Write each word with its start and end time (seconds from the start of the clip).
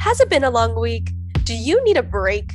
Has 0.00 0.18
it 0.18 0.30
been 0.30 0.44
a 0.44 0.50
long 0.50 0.80
week? 0.80 1.12
Do 1.44 1.54
you 1.54 1.84
need 1.84 1.98
a 1.98 2.02
break? 2.02 2.54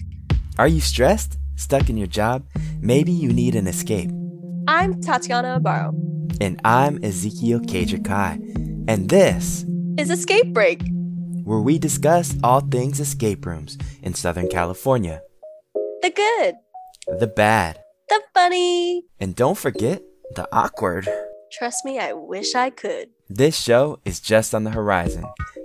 Are 0.58 0.68
you 0.68 0.82
stressed? 0.82 1.38
Stuck 1.56 1.92
in 1.92 1.96
your 1.96 2.08
job? 2.08 2.44
Maybe 2.82 3.12
you 3.12 3.32
need 3.32 3.54
an 3.54 3.68
escape. 3.68 4.10
I'm 4.68 5.00
Tatiana 5.00 5.60
Abaro. 5.60 5.94
And 6.42 6.60
I'm 6.66 6.98
Ezekiel 7.04 7.60
Kajakai. 7.60 8.86
And 8.88 9.10
this 9.10 9.64
is 9.96 10.10
Escape 10.10 10.54
Break, 10.54 10.82
where 11.44 11.60
we 11.60 11.78
discuss 11.78 12.36
all 12.44 12.62
things 12.62 13.00
escape 13.00 13.46
rooms 13.46 13.78
in 14.02 14.16
Southern 14.16 14.48
California. 14.50 15.22
The 16.02 16.10
good, 16.10 16.56
the 17.20 17.28
bad, 17.28 17.78
the 18.10 18.22
funny, 18.34 19.04
and 19.20 19.36
don't 19.36 19.58
forget 19.58 20.02
the 20.36 20.48
awkward. 20.52 21.08
Trust 21.58 21.86
me, 21.86 22.00
I 22.00 22.12
wish 22.12 22.54
I 22.54 22.70
could. 22.70 23.12
This 23.30 23.58
show 23.58 24.00
is 24.04 24.20
just 24.20 24.54
on 24.54 24.66
the 24.66 24.72
horizon. 24.72 25.24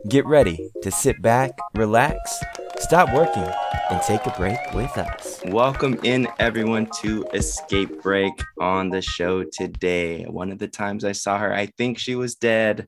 Get 0.09 0.25
ready 0.25 0.71
to 0.83 0.91
sit 0.93 1.21
back, 1.21 1.51
relax, 1.75 2.41
stop 2.79 3.13
working, 3.13 3.53
and 3.91 4.01
take 4.03 4.25
a 4.25 4.31
break 4.39 4.61
with 4.73 4.97
us. 4.97 5.41
Welcome 5.47 5.99
in, 6.05 6.29
everyone, 6.39 6.87
to 7.01 7.27
Escape 7.35 8.03
Break 8.03 8.35
on 8.61 8.91
the 8.91 9.03
show 9.03 9.43
today. 9.43 10.23
One 10.27 10.53
of 10.53 10.61
the 10.61 10.69
times 10.69 11.05
I 11.05 11.11
saw 11.11 11.39
her, 11.39 11.53
I 11.53 11.67
think 11.67 11.99
she 11.99 12.15
was 12.15 12.37
dead, 12.37 12.87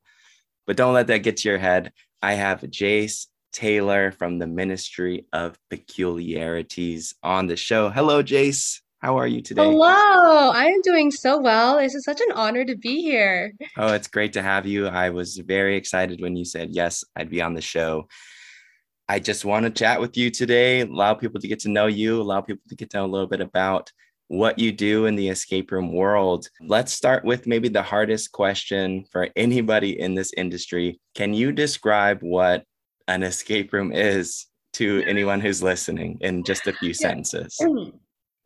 but 0.68 0.76
don't 0.76 0.94
let 0.94 1.08
that 1.08 1.24
get 1.24 1.38
to 1.38 1.48
your 1.48 1.58
head. 1.58 1.92
I 2.22 2.34
have 2.34 2.60
Jace 2.60 3.26
Taylor 3.52 4.12
from 4.12 4.38
the 4.38 4.46
Ministry 4.46 5.26
of 5.32 5.58
Peculiarities 5.70 7.16
on 7.20 7.48
the 7.48 7.56
show. 7.56 7.90
Hello, 7.90 8.22
Jace. 8.22 8.78
How 9.02 9.18
are 9.18 9.26
you 9.26 9.42
today? 9.42 9.64
Hello, 9.64 10.50
I 10.50 10.66
am 10.66 10.80
doing 10.82 11.10
so 11.10 11.36
well. 11.40 11.78
This 11.78 11.96
is 11.96 12.04
such 12.04 12.20
an 12.20 12.30
honor 12.36 12.64
to 12.64 12.76
be 12.76 13.02
here. 13.02 13.52
Oh, 13.76 13.92
it's 13.94 14.06
great 14.06 14.32
to 14.34 14.42
have 14.42 14.64
you. 14.64 14.86
I 14.86 15.10
was 15.10 15.38
very 15.38 15.76
excited 15.76 16.20
when 16.20 16.36
you 16.36 16.44
said 16.44 16.68
yes, 16.70 17.02
I'd 17.16 17.28
be 17.28 17.42
on 17.42 17.54
the 17.54 17.60
show. 17.60 18.06
I 19.08 19.18
just 19.18 19.44
want 19.44 19.64
to 19.64 19.70
chat 19.70 20.00
with 20.00 20.16
you 20.16 20.30
today, 20.30 20.82
allow 20.82 21.14
people 21.14 21.40
to 21.40 21.48
get 21.48 21.58
to 21.60 21.68
know 21.68 21.88
you, 21.88 22.22
allow 22.22 22.42
people 22.42 22.62
to 22.68 22.76
get 22.76 22.90
to 22.90 22.98
know 22.98 23.06
a 23.06 23.10
little 23.10 23.26
bit 23.26 23.40
about 23.40 23.90
what 24.28 24.60
you 24.60 24.70
do 24.70 25.06
in 25.06 25.16
the 25.16 25.30
escape 25.30 25.72
room 25.72 25.92
world. 25.92 26.46
Let's 26.60 26.92
start 26.92 27.24
with 27.24 27.48
maybe 27.48 27.68
the 27.68 27.82
hardest 27.82 28.30
question 28.30 29.04
for 29.10 29.30
anybody 29.34 29.98
in 29.98 30.14
this 30.14 30.32
industry. 30.36 31.00
Can 31.16 31.34
you 31.34 31.50
describe 31.50 32.20
what 32.20 32.62
an 33.08 33.24
escape 33.24 33.72
room 33.72 33.90
is 33.90 34.46
to 34.74 35.02
anyone 35.08 35.40
who's 35.40 35.60
listening 35.60 36.18
in 36.20 36.44
just 36.44 36.68
a 36.68 36.72
few 36.72 36.94
sentences? 36.94 37.58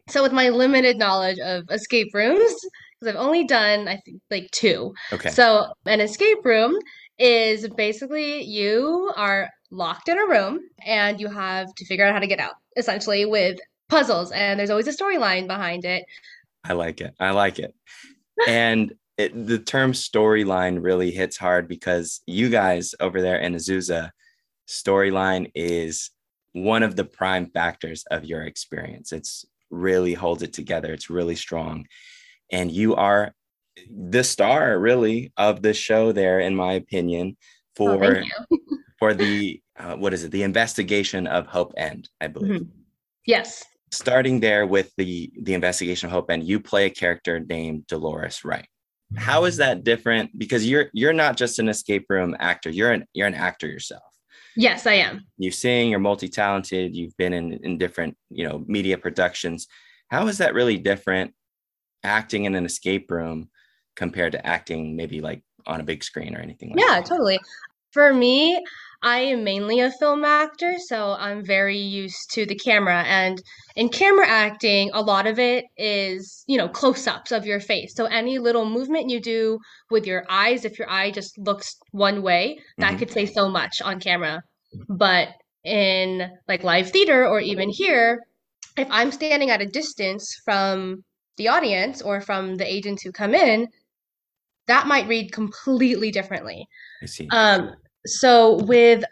So, 0.09 0.23
with 0.23 0.33
my 0.33 0.49
limited 0.49 0.99
knowledge 0.99 1.39
of 1.41 1.65
escape 1.71 2.15
rooms, 2.15 2.55
because 3.01 3.15
I've 3.15 3.21
only 3.21 3.45
done, 3.45 3.89
I 3.89 3.97
think, 4.05 4.21
like 4.31 4.51
two. 4.53 4.95
Okay. 5.13 5.31
So, 5.31 5.73
an 5.85 6.01
escape 6.01 6.45
room 6.45 6.77
is 7.19 7.69
basically 7.71 8.43
you 8.43 9.13
are 9.17 9.51
locked 9.71 10.09
in 10.09 10.19
a 10.19 10.27
room 10.27 10.61
and 10.85 11.21
you 11.21 11.29
have 11.29 11.75
to 11.75 11.85
figure 11.87 12.07
out 12.07 12.13
how 12.13 12.21
to 12.21 12.27
get 12.27 12.39
out, 12.39 12.55
essentially, 12.77 13.25
with 13.25 13.59
puzzles. 13.89 14.33
And 14.33 14.59
there's 14.59 14.71
always 14.71 14.89
a 14.89 14.93
storyline 14.93 15.47
behind 15.47 15.85
it. 15.85 16.05
I 16.65 16.73
like 16.73 17.01
it. 17.01 17.15
I 17.19 17.31
like 17.31 17.59
it. 17.59 17.75
and 18.47 18.93
it, 19.17 19.47
the 19.47 19.59
term 19.59 19.93
storyline 19.93 20.83
really 20.83 21.11
hits 21.11 21.37
hard 21.37 21.69
because 21.69 22.21
you 22.27 22.49
guys 22.51 22.95
over 23.01 23.23
there 23.23 23.39
in 23.39 23.55
Azusa, 23.55 24.11
storyline 24.69 25.51
is 25.55 26.11
one 26.53 26.83
of 26.83 26.97
the 26.97 27.05
prime 27.05 27.51
factors 27.51 28.05
of 28.11 28.25
your 28.25 28.43
experience. 28.43 29.13
It's 29.13 29.45
really 29.71 30.15
holds 30.15 30.43
it 30.43 30.53
together. 30.53 30.93
It's 30.93 31.11
really 31.11 31.37
strong. 31.37 31.87
And 32.51 32.71
you 32.71 32.95
are 32.95 33.35
the 33.91 34.25
star 34.25 34.79
really 34.79 35.33
of 35.37 35.63
the 35.63 35.75
show 35.75 36.13
there, 36.13 36.41
in 36.41 36.55
my 36.55 36.75
opinion, 36.75 37.37
oh, 37.79 37.99
for 37.99 38.25
oh, 38.51 38.59
for 38.99 39.15
the 39.15 39.61
uh, 39.79 39.97
what 39.97 40.15
is 40.15 40.25
it? 40.25 40.31
The 40.31 40.43
investigation 40.43 41.27
of 41.27 41.47
Hope 41.47 41.75
End, 41.77 42.09
I 42.21 42.29
believe. 42.29 42.63
Mm-hmm. 42.63 42.81
Yes. 43.27 43.65
Starting 43.91 44.41
there 44.41 44.67
with 44.67 44.93
the 44.97 45.31
the 45.43 45.55
investigation 45.55 46.07
of 46.07 46.13
Hope 46.13 46.31
End, 46.31 46.45
you 46.45 46.61
play 46.61 46.87
a 46.87 46.91
character 46.91 47.41
named 47.41 47.87
Dolores 47.87 48.45
Wright. 48.45 48.69
How 49.17 49.45
is 49.45 49.59
that 49.59 49.85
different? 49.85 50.37
Because 50.37 50.69
you're 50.69 50.91
you're 50.93 51.13
not 51.13 51.37
just 51.37 51.59
an 51.59 51.69
escape 51.69 52.07
room 52.09 52.35
actor. 52.39 52.71
You're 52.71 52.93
an 52.93 53.07
you're 53.13 53.29
an 53.29 53.35
actor 53.35 53.67
yourself. 53.67 54.03
Yes, 54.57 54.87
I 54.87 54.95
am. 54.95 55.27
You 55.39 55.51
sing, 55.51 55.91
you're 55.91 55.99
multi-talented, 55.99 56.95
you've 56.95 57.17
been 57.17 57.33
in, 57.33 57.53
in 57.63 57.79
different, 57.79 58.17
you 58.31 58.49
know, 58.49 58.65
media 58.67 58.97
productions. 58.97 59.67
How 60.09 60.27
is 60.29 60.39
that 60.39 60.55
really 60.55 60.79
different 60.79 61.35
acting 62.03 62.45
in 62.45 62.55
an 62.55 62.65
escape 62.65 63.11
room 63.11 63.51
compared 63.97 64.33
to 64.33 64.47
acting 64.47 64.97
maybe 64.97 65.21
like 65.21 65.43
on 65.67 65.81
a 65.81 65.85
big 65.85 66.03
screen 66.03 66.35
or 66.35 66.41
anything 66.41 66.71
like 66.71 66.81
yeah, 66.81 66.95
that? 66.95 67.03
Yeah, 67.03 67.09
totally. 67.09 67.39
For 67.93 68.15
me, 68.15 68.63
I 69.03 69.19
am 69.19 69.45
mainly 69.45 69.81
a 69.81 69.91
film 69.91 70.25
actor, 70.25 70.77
so 70.79 71.17
I'm 71.19 71.45
very 71.45 71.79
used 71.79 72.31
to 72.33 72.47
the 72.47 72.55
camera. 72.55 73.03
And 73.07 73.41
in 73.75 73.89
camera 73.89 74.27
acting, 74.27 74.91
a 74.93 75.03
lot 75.03 75.27
of 75.27 75.39
it 75.39 75.65
is, 75.77 76.45
you 76.47 76.57
know, 76.57 76.69
close 76.69 77.07
ups 77.07 77.33
of 77.33 77.47
your 77.47 77.61
face. 77.61 77.95
So 77.95 78.07
any 78.07 78.39
little 78.39 78.69
movement 78.69 79.11
you 79.11 79.21
do 79.21 79.59
with 79.91 80.07
your 80.07 80.25
eyes, 80.29 80.65
if 80.65 80.79
your 80.79 80.91
eye 80.91 81.11
just 81.11 81.39
looks 81.39 81.77
one 81.93 82.23
way, 82.23 82.59
that 82.79 82.91
mm-hmm. 82.91 82.99
could 82.99 83.11
say 83.11 83.27
so 83.27 83.49
much 83.49 83.81
on 83.83 84.01
camera. 84.01 84.43
But 84.89 85.29
in 85.65 86.31
like 86.49 86.65
live 86.65 86.91
theater 86.91 87.27
or 87.27 87.41
even 87.41 87.69
here, 87.69 88.21
if 88.77 88.89
I'm 88.91 89.13
standing 89.13 89.51
at 89.51 89.63
a 89.63 89.67
distance 89.67 90.41
from 90.45 91.05
the 91.37 91.49
audience 91.49 92.03
or 92.03 92.21
from 92.21 92.57
the 92.57 92.67
agents 92.67 93.03
who 93.03 93.13
come 93.13 93.35
in, 93.35 93.69
that 94.67 94.87
might 94.87 95.09
read 95.09 95.33
completely 95.33 96.11
differently. 96.11 96.67
I 97.03 97.07
see. 97.07 97.29
Um, 97.31 97.73
so 98.07 98.63
with 98.65 99.05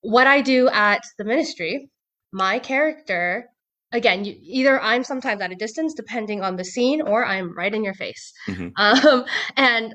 what 0.00 0.26
I 0.26 0.40
do 0.40 0.68
at 0.68 1.02
the 1.18 1.24
ministry, 1.24 1.90
my 2.32 2.58
character 2.58 3.48
again 3.92 4.24
you, 4.24 4.34
either 4.40 4.80
i'm 4.80 5.04
sometimes 5.04 5.42
at 5.42 5.52
a 5.52 5.54
distance 5.54 5.92
depending 5.92 6.40
on 6.40 6.56
the 6.56 6.64
scene 6.64 7.02
or 7.02 7.26
i'm 7.26 7.54
right 7.54 7.74
in 7.74 7.84
your 7.84 7.94
face. 7.94 8.32
Mm-hmm. 8.48 8.68
um, 8.76 9.24
and 9.56 9.94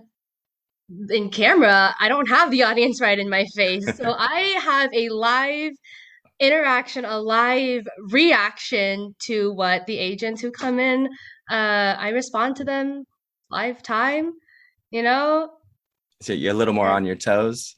in 1.10 1.30
camera 1.30 1.96
i 2.00 2.08
don't 2.08 2.30
have 2.30 2.52
the 2.52 2.64
audience 2.64 3.02
right 3.02 3.20
in 3.20 3.30
my 3.30 3.46
face. 3.56 3.86
So 3.98 4.14
i 4.18 4.40
have 4.62 4.92
a 4.94 5.10
live 5.10 5.74
interaction 6.40 7.06
a 7.06 7.20
live 7.20 7.88
reaction 8.12 9.16
to 9.26 9.52
what 9.54 9.88
the 9.88 9.98
agents 9.98 10.40
who 10.42 10.52
come 10.52 10.80
in 10.80 11.08
uh, 11.50 11.96
i 11.98 12.10
respond 12.10 12.56
to 12.58 12.64
them 12.64 13.04
live 13.50 13.82
time 13.82 14.32
you 14.92 15.04
know? 15.04 15.50
So 16.22 16.34
you're 16.34 16.54
a 16.54 16.58
little 16.58 16.74
more 16.74 16.88
on 16.88 17.06
your 17.06 17.16
toes 17.16 17.76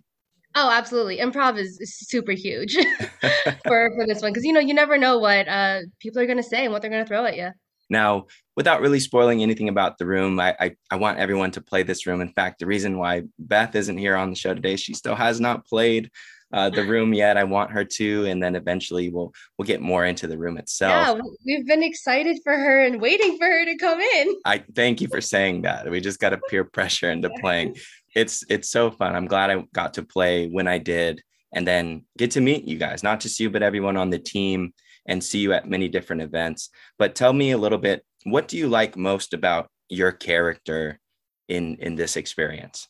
Oh, 0.56 0.72
absolutely. 0.72 1.20
Improv 1.20 1.58
is, 1.58 1.80
is 1.80 1.98
super 1.98 2.32
huge 2.32 2.74
for 3.68 3.92
for 3.96 4.08
this 4.08 4.22
one 4.22 4.32
because 4.32 4.44
you 4.44 4.54
know 4.54 4.60
you 4.60 4.74
never 4.74 4.98
know 4.98 5.20
what 5.20 5.48
uh, 5.48 5.82
people 6.00 6.22
are 6.22 6.26
going 6.26 6.38
to 6.38 6.44
say 6.44 6.64
and 6.64 6.74
what 6.74 6.82
they're 6.82 6.92
going 6.92 7.04
to 7.04 7.08
throw 7.08 7.26
at 7.26 7.38
you. 7.38 7.52
Now, 7.90 8.28
without 8.56 8.82
really 8.82 9.00
spoiling 9.00 9.42
anything 9.42 9.68
about 9.68 9.98
the 9.98 10.06
room, 10.06 10.40
I, 10.40 10.56
I, 10.60 10.76
I 10.92 10.96
want 10.98 11.18
everyone 11.18 11.52
to 11.52 11.62
play 11.62 11.82
this 11.82 12.06
room. 12.06 12.22
In 12.22 12.30
fact, 12.30 12.60
the 12.60 12.68
reason 12.68 13.00
why 13.00 13.24
Beth 13.40 13.76
isn't 13.76 13.98
here 13.98 14.16
on 14.16 14.30
the 14.30 14.36
show 14.36 14.54
today, 14.54 14.76
she 14.76 14.94
still 14.94 15.16
has 15.16 15.40
not 15.42 15.66
played 15.66 16.12
uh, 16.54 16.70
the 16.70 16.84
room 16.88 17.14
yet. 17.14 17.38
I 17.38 17.44
want 17.44 17.72
her 17.72 17.84
to, 17.84 18.26
and 18.26 18.42
then 18.42 18.56
eventually 18.56 19.10
we'll 19.10 19.34
we'll 19.58 19.66
get 19.66 19.82
more 19.82 20.06
into 20.06 20.28
the 20.28 20.38
room 20.38 20.58
itself. 20.58 21.18
Yeah, 21.18 21.22
we've 21.46 21.66
been 21.66 21.84
excited 21.84 22.40
for 22.44 22.54
her 22.56 22.86
and 22.86 23.02
waiting 23.02 23.38
for 23.38 23.46
her 23.46 23.66
to 23.66 23.78
come 23.78 24.00
in. 24.00 24.36
I 24.46 24.64
thank 24.76 25.02
you 25.02 25.08
for 25.08 25.22
saying 25.22 25.64
that. 25.64 25.90
We 25.90 26.00
just 26.00 26.20
got 26.20 26.30
to 26.30 26.38
peer 26.50 26.64
pressure 26.64 27.10
into 27.10 27.30
playing 27.42 27.76
it's 28.16 28.44
it's 28.50 28.70
so 28.70 28.92
fun. 28.92 29.16
I'm 29.16 29.28
glad 29.28 29.50
I 29.50 29.64
got 29.74 29.94
to 29.96 30.04
play 30.04 30.48
when 30.48 30.68
I 30.68 30.78
did 30.78 31.22
and 31.54 31.68
then 31.68 32.06
get 32.18 32.32
to 32.32 32.42
meet 32.42 32.66
you 32.66 32.78
guys, 32.78 33.04
not 33.04 33.20
just 33.20 33.40
you, 33.40 33.50
but 33.50 33.64
everyone 33.64 33.98
on 33.98 34.10
the 34.10 34.20
team 34.20 34.74
and 35.08 35.24
see 35.24 35.40
you 35.40 35.54
at 35.54 35.68
many 35.68 35.88
different 35.88 36.22
events. 36.22 36.70
But 36.98 37.16
tell 37.16 37.34
me 37.34 37.52
a 37.52 37.58
little 37.58 37.78
bit, 37.78 38.06
what 38.24 38.48
do 38.48 38.58
you 38.58 38.68
like 38.68 38.96
most 38.96 39.34
about 39.34 39.70
your 39.90 40.12
character 40.12 41.00
in 41.48 41.76
in 41.78 41.96
this 41.96 42.16
experience? 42.16 42.88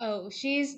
Oh, 0.00 0.28
she's 0.30 0.76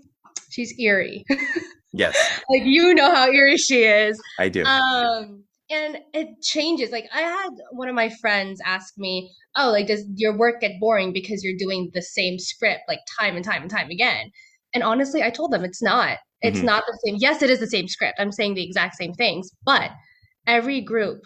she's 0.50 0.78
eerie. 0.78 1.24
yes. 1.92 2.16
like 2.48 2.62
you 2.64 2.94
know 2.94 3.14
how 3.14 3.28
eerie 3.28 3.56
she 3.56 3.84
is. 3.84 4.20
I 4.38 4.48
do. 4.48 4.64
Um 4.64 5.44
and 5.70 5.98
it 6.12 6.28
changes 6.42 6.90
like 6.90 7.06
i 7.12 7.20
had 7.20 7.50
one 7.72 7.88
of 7.88 7.94
my 7.94 8.08
friends 8.08 8.60
ask 8.64 8.94
me 8.96 9.30
oh 9.56 9.70
like 9.70 9.86
does 9.86 10.04
your 10.14 10.36
work 10.36 10.60
get 10.60 10.78
boring 10.80 11.12
because 11.12 11.42
you're 11.42 11.56
doing 11.58 11.90
the 11.94 12.02
same 12.02 12.38
script 12.38 12.82
like 12.88 13.00
time 13.18 13.36
and 13.36 13.44
time 13.44 13.62
and 13.62 13.70
time 13.70 13.90
again? 13.90 14.30
And 14.74 14.82
honestly 14.82 15.22
i 15.22 15.30
told 15.30 15.52
them 15.52 15.64
it's 15.64 15.82
not. 15.82 16.18
It's 16.42 16.58
mm-hmm. 16.58 16.66
not 16.66 16.84
the 16.86 16.98
same 17.04 17.16
yes 17.18 17.42
it 17.42 17.50
is 17.50 17.60
the 17.60 17.66
same 17.66 17.88
script 17.88 18.18
i'm 18.18 18.32
saying 18.32 18.54
the 18.54 18.64
exact 18.64 18.96
same 18.96 19.14
things 19.14 19.50
but 19.64 19.90
every 20.46 20.80
group 20.80 21.22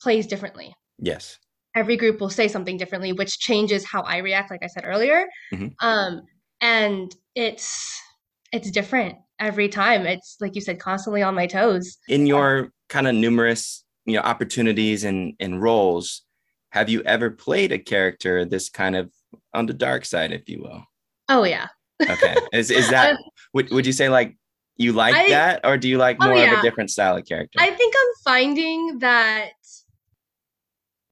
plays 0.00 0.26
differently. 0.26 0.74
Yes. 0.98 1.38
Every 1.74 1.96
group 1.96 2.20
will 2.20 2.30
say 2.30 2.48
something 2.48 2.76
differently 2.76 3.12
which 3.12 3.38
changes 3.38 3.84
how 3.84 4.02
i 4.02 4.18
react 4.18 4.50
like 4.50 4.62
i 4.62 4.68
said 4.68 4.84
earlier 4.86 5.26
mm-hmm. 5.52 5.68
um 5.80 6.22
and 6.60 7.14
it's 7.34 8.00
it's 8.52 8.70
different 8.70 9.16
every 9.42 9.68
time. 9.68 10.06
It's 10.06 10.36
like 10.40 10.54
you 10.54 10.60
said 10.60 10.78
constantly 10.78 11.22
on 11.22 11.34
my 11.34 11.46
toes. 11.46 11.98
In 12.08 12.26
your 12.26 12.70
kind 12.92 13.08
of 13.08 13.14
numerous 13.14 13.84
you 14.04 14.14
know 14.14 14.20
opportunities 14.20 15.02
and 15.04 15.34
and 15.40 15.62
roles 15.62 16.22
have 16.70 16.88
you 16.88 17.02
ever 17.02 17.30
played 17.30 17.72
a 17.72 17.78
character 17.78 18.44
this 18.44 18.68
kind 18.68 18.94
of 18.94 19.10
on 19.54 19.66
the 19.66 19.72
dark 19.72 20.04
side 20.04 20.30
if 20.30 20.48
you 20.48 20.60
will 20.62 20.84
oh 21.28 21.44
yeah 21.44 21.68
okay 22.10 22.36
is, 22.52 22.70
is 22.70 22.90
that 22.90 23.16
would, 23.54 23.70
would 23.70 23.86
you 23.86 23.92
say 23.92 24.08
like 24.08 24.36
you 24.76 24.92
like 24.92 25.14
I- 25.14 25.28
that, 25.28 25.60
or 25.64 25.76
do 25.76 25.88
you 25.88 25.98
like 25.98 26.16
Oh, 26.20 26.26
more 26.26 26.42
of 26.42 26.58
a 26.58 26.62
different 26.62 26.90
style 26.90 27.16
of 27.16 27.24
character? 27.26 27.58
I 27.60 27.70
think 27.70 27.94
I'm 27.96 28.14
finding 28.24 28.98
that 29.00 29.52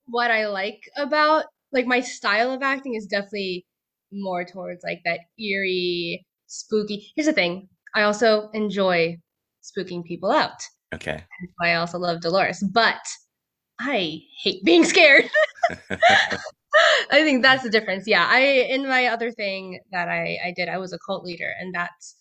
what 0.06 0.30
I 0.30 0.46
like 0.46 0.82
about 0.96 1.44
like 1.72 1.86
my 1.86 2.00
style 2.00 2.52
of 2.52 2.62
acting 2.62 2.94
is 2.94 3.06
definitely 3.06 3.66
more 4.12 4.44
towards 4.44 4.82
like 4.82 5.02
that 5.04 5.20
eerie, 5.38 6.26
spooky. 6.46 7.12
Here's 7.14 7.26
the 7.26 7.32
thing. 7.32 7.68
I 7.94 8.02
also 8.02 8.50
enjoy 8.54 9.18
spooking 9.62 10.04
people 10.04 10.32
out. 10.32 10.60
Okay. 10.94 11.12
That's 11.40 11.52
why 11.56 11.70
I 11.70 11.76
also 11.76 11.98
love 11.98 12.20
Dolores, 12.20 12.62
but 12.72 13.00
I 13.80 14.20
hate 14.42 14.64
being 14.64 14.84
scared. 14.84 15.30
I 17.10 17.22
think 17.22 17.42
that's 17.42 17.62
the 17.62 17.70
difference. 17.70 18.06
Yeah, 18.06 18.26
I 18.28 18.40
in 18.40 18.86
my 18.86 19.06
other 19.06 19.30
thing 19.30 19.80
that 19.92 20.08
I 20.08 20.38
I 20.44 20.52
did, 20.56 20.68
I 20.68 20.78
was 20.78 20.92
a 20.92 20.98
cult 21.06 21.24
leader, 21.24 21.52
and 21.58 21.74
that's 21.74 22.16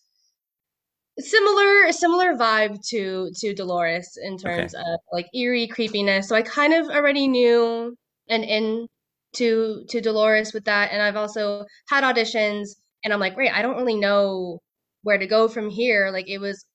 similar 1.20 1.92
similar 1.92 2.36
vibe 2.36 2.78
to 2.90 3.30
to 3.40 3.54
Dolores 3.54 4.18
in 4.24 4.38
terms 4.38 4.74
of 4.74 5.00
like 5.12 5.28
eerie 5.36 5.68
creepiness. 5.68 6.28
So 6.30 6.36
I 6.36 6.42
kind 6.42 6.74
of 6.74 6.88
already 6.90 7.28
knew 7.28 7.96
and 8.30 8.44
in 8.44 8.88
to 9.34 9.84
to 9.90 10.02
Dolores 10.02 10.54
with 10.54 10.66
that, 10.66 10.92
and 10.92 11.02
I've 11.02 11.16
also 11.16 11.66
had 11.90 12.04
auditions, 12.04 12.70
and 13.04 13.14
I'm 13.14 13.20
like, 13.20 13.36
great, 13.36 13.52
I 13.54 13.62
don't 13.62 13.78
really 13.78 13.98
know 13.98 14.60
where 15.04 15.18
to 15.18 15.28
go 15.28 15.48
from 15.48 15.70
here. 15.70 16.10
Like 16.12 16.30
it 16.30 16.40
was 16.40 16.66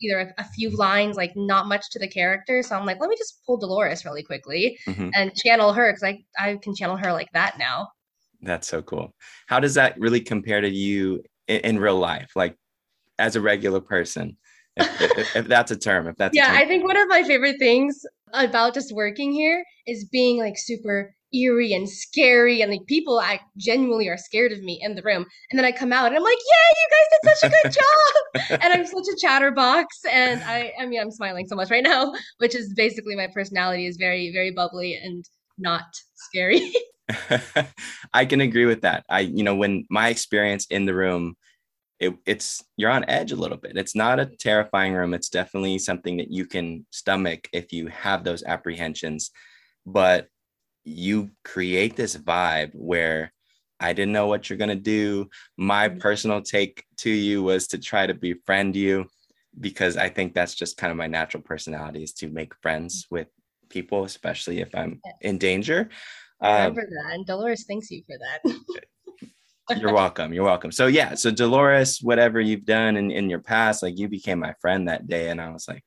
either 0.00 0.20
a, 0.20 0.42
a 0.42 0.44
few 0.44 0.70
lines, 0.70 1.16
like 1.16 1.32
not 1.36 1.66
much 1.66 1.90
to 1.90 1.98
the 1.98 2.08
character. 2.08 2.62
So 2.62 2.76
I'm 2.76 2.86
like, 2.86 3.00
let 3.00 3.08
me 3.08 3.16
just 3.16 3.44
pull 3.46 3.56
Dolores 3.56 4.04
really 4.04 4.22
quickly 4.22 4.78
Mhm. 4.86 5.10
and 5.14 5.34
channel 5.34 5.72
her 5.72 5.92
because 5.92 6.02
I 6.02 6.24
I 6.38 6.56
can 6.56 6.74
channel 6.74 6.96
her 6.96 7.12
like 7.12 7.30
that 7.32 7.58
now. 7.58 7.88
That's 8.42 8.68
so 8.68 8.82
cool. 8.82 9.14
How 9.46 9.60
does 9.60 9.74
that 9.74 9.98
really 9.98 10.20
compare 10.20 10.60
to 10.60 10.68
you 10.68 11.22
in, 11.48 11.60
in 11.60 11.78
real 11.78 11.98
life, 11.98 12.32
like 12.36 12.56
as 13.18 13.36
a 13.36 13.40
regular 13.40 13.80
person? 13.80 14.36
If, 14.76 15.00
if, 15.00 15.36
if 15.36 15.48
that's 15.48 15.70
a 15.70 15.76
term, 15.76 16.08
if 16.08 16.16
that's 16.16 16.36
a 16.36 16.38
yeah. 16.38 16.52
I 16.52 16.66
think 16.66 16.84
one 16.84 16.96
of 16.96 17.08
my 17.08 17.22
favorite 17.22 17.58
things 17.58 18.04
about 18.32 18.74
just 18.74 18.92
working 18.92 19.32
here 19.32 19.64
is 19.86 20.04
being 20.10 20.38
like 20.38 20.54
super 20.58 21.14
eerie 21.34 21.72
and 21.72 21.88
scary 21.88 22.62
and 22.62 22.70
like 22.70 22.86
people 22.86 23.18
I 23.18 23.40
genuinely 23.56 24.08
are 24.08 24.16
scared 24.16 24.52
of 24.52 24.62
me 24.62 24.80
in 24.82 24.94
the 24.94 25.02
room. 25.02 25.26
And 25.50 25.58
then 25.58 25.64
I 25.64 25.72
come 25.72 25.92
out 25.92 26.06
and 26.06 26.16
I'm 26.16 26.22
like, 26.22 26.38
yay, 26.38 26.74
you 26.76 26.88
guys 26.90 27.08
did 27.10 27.36
such 27.36 27.50
a 27.50 27.62
good 27.62 27.72
job. 28.52 28.60
and 28.62 28.72
I'm 28.72 28.86
such 28.86 29.06
a 29.12 29.16
chatterbox. 29.20 29.98
And 30.10 30.42
I 30.44 30.72
I 30.80 30.86
mean 30.86 31.00
I'm 31.00 31.10
smiling 31.10 31.46
so 31.46 31.56
much 31.56 31.70
right 31.70 31.84
now, 31.84 32.12
which 32.38 32.54
is 32.54 32.72
basically 32.74 33.16
my 33.16 33.28
personality 33.28 33.86
is 33.86 33.96
very, 33.96 34.32
very 34.32 34.50
bubbly 34.50 34.94
and 35.02 35.24
not 35.58 35.84
scary. 36.14 36.72
I 38.12 38.24
can 38.24 38.40
agree 38.40 38.66
with 38.66 38.82
that. 38.82 39.04
I, 39.08 39.20
you 39.20 39.42
know, 39.42 39.54
when 39.54 39.84
my 39.90 40.08
experience 40.08 40.66
in 40.66 40.86
the 40.86 40.94
room, 40.94 41.36
it, 42.00 42.14
it's 42.26 42.62
you're 42.76 42.90
on 42.90 43.08
edge 43.08 43.32
a 43.32 43.36
little 43.36 43.56
bit. 43.56 43.76
It's 43.76 43.94
not 43.94 44.18
a 44.18 44.26
terrifying 44.26 44.94
room. 44.94 45.14
It's 45.14 45.28
definitely 45.28 45.78
something 45.78 46.16
that 46.16 46.30
you 46.30 46.46
can 46.46 46.86
stomach 46.90 47.48
if 47.52 47.72
you 47.72 47.88
have 47.88 48.24
those 48.24 48.42
apprehensions. 48.42 49.30
But 49.86 50.28
you 50.84 51.30
create 51.44 51.96
this 51.96 52.16
vibe 52.16 52.72
where 52.74 53.32
I 53.80 53.92
didn't 53.92 54.12
know 54.12 54.26
what 54.26 54.48
you're 54.48 54.58
gonna 54.58 54.74
do. 54.76 55.28
My 55.56 55.88
Mhm. 55.88 56.00
personal 56.00 56.42
take 56.42 56.84
to 56.98 57.10
you 57.10 57.42
was 57.42 57.66
to 57.68 57.78
try 57.78 58.06
to 58.06 58.14
befriend 58.14 58.76
you 58.76 59.08
because 59.60 59.96
I 59.96 60.08
think 60.08 60.34
that's 60.34 60.54
just 60.54 60.76
kind 60.76 60.90
of 60.90 60.96
my 60.96 61.06
natural 61.06 61.42
personality 61.42 62.02
is 62.02 62.12
to 62.14 62.28
make 62.28 62.54
friends 62.62 63.06
with 63.10 63.28
people, 63.68 64.04
especially 64.04 64.60
if 64.60 64.74
I'm 64.74 65.00
in 65.20 65.38
danger. 65.38 65.88
Uh, 66.40 66.70
remember 66.74 66.86
that. 66.86 67.14
And 67.14 67.26
Dolores 67.26 67.64
thanks 67.66 67.90
you 67.90 68.02
for 68.06 68.16
that. 68.18 68.40
you're 69.80 69.92
welcome. 69.92 70.32
You're 70.32 70.44
welcome. 70.44 70.72
So 70.72 70.86
yeah, 70.86 71.14
so 71.14 71.30
Dolores, 71.30 72.00
whatever 72.02 72.40
you've 72.40 72.64
done 72.64 72.96
in, 72.96 73.10
in 73.10 73.30
your 73.30 73.40
past, 73.40 73.82
like 73.82 73.98
you 73.98 74.08
became 74.08 74.38
my 74.38 74.54
friend 74.60 74.88
that 74.88 75.06
day. 75.06 75.30
And 75.30 75.40
I 75.40 75.50
was 75.50 75.66
like, 75.66 75.84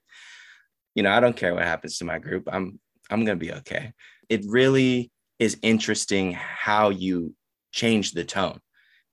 you 0.95 1.03
know, 1.03 1.11
I 1.11 1.19
don't 1.19 1.35
care 1.35 1.53
what 1.53 1.63
happens 1.63 1.97
to 1.99 2.05
my 2.05 2.19
group. 2.19 2.49
I'm 2.51 2.79
I'm 3.09 3.23
gonna 3.23 3.37
be 3.37 3.53
okay. 3.53 3.93
It 4.29 4.45
really 4.47 5.11
is 5.39 5.57
interesting 5.61 6.33
how 6.33 6.89
you 6.89 7.33
changed 7.71 8.15
the 8.15 8.23
tone 8.23 8.59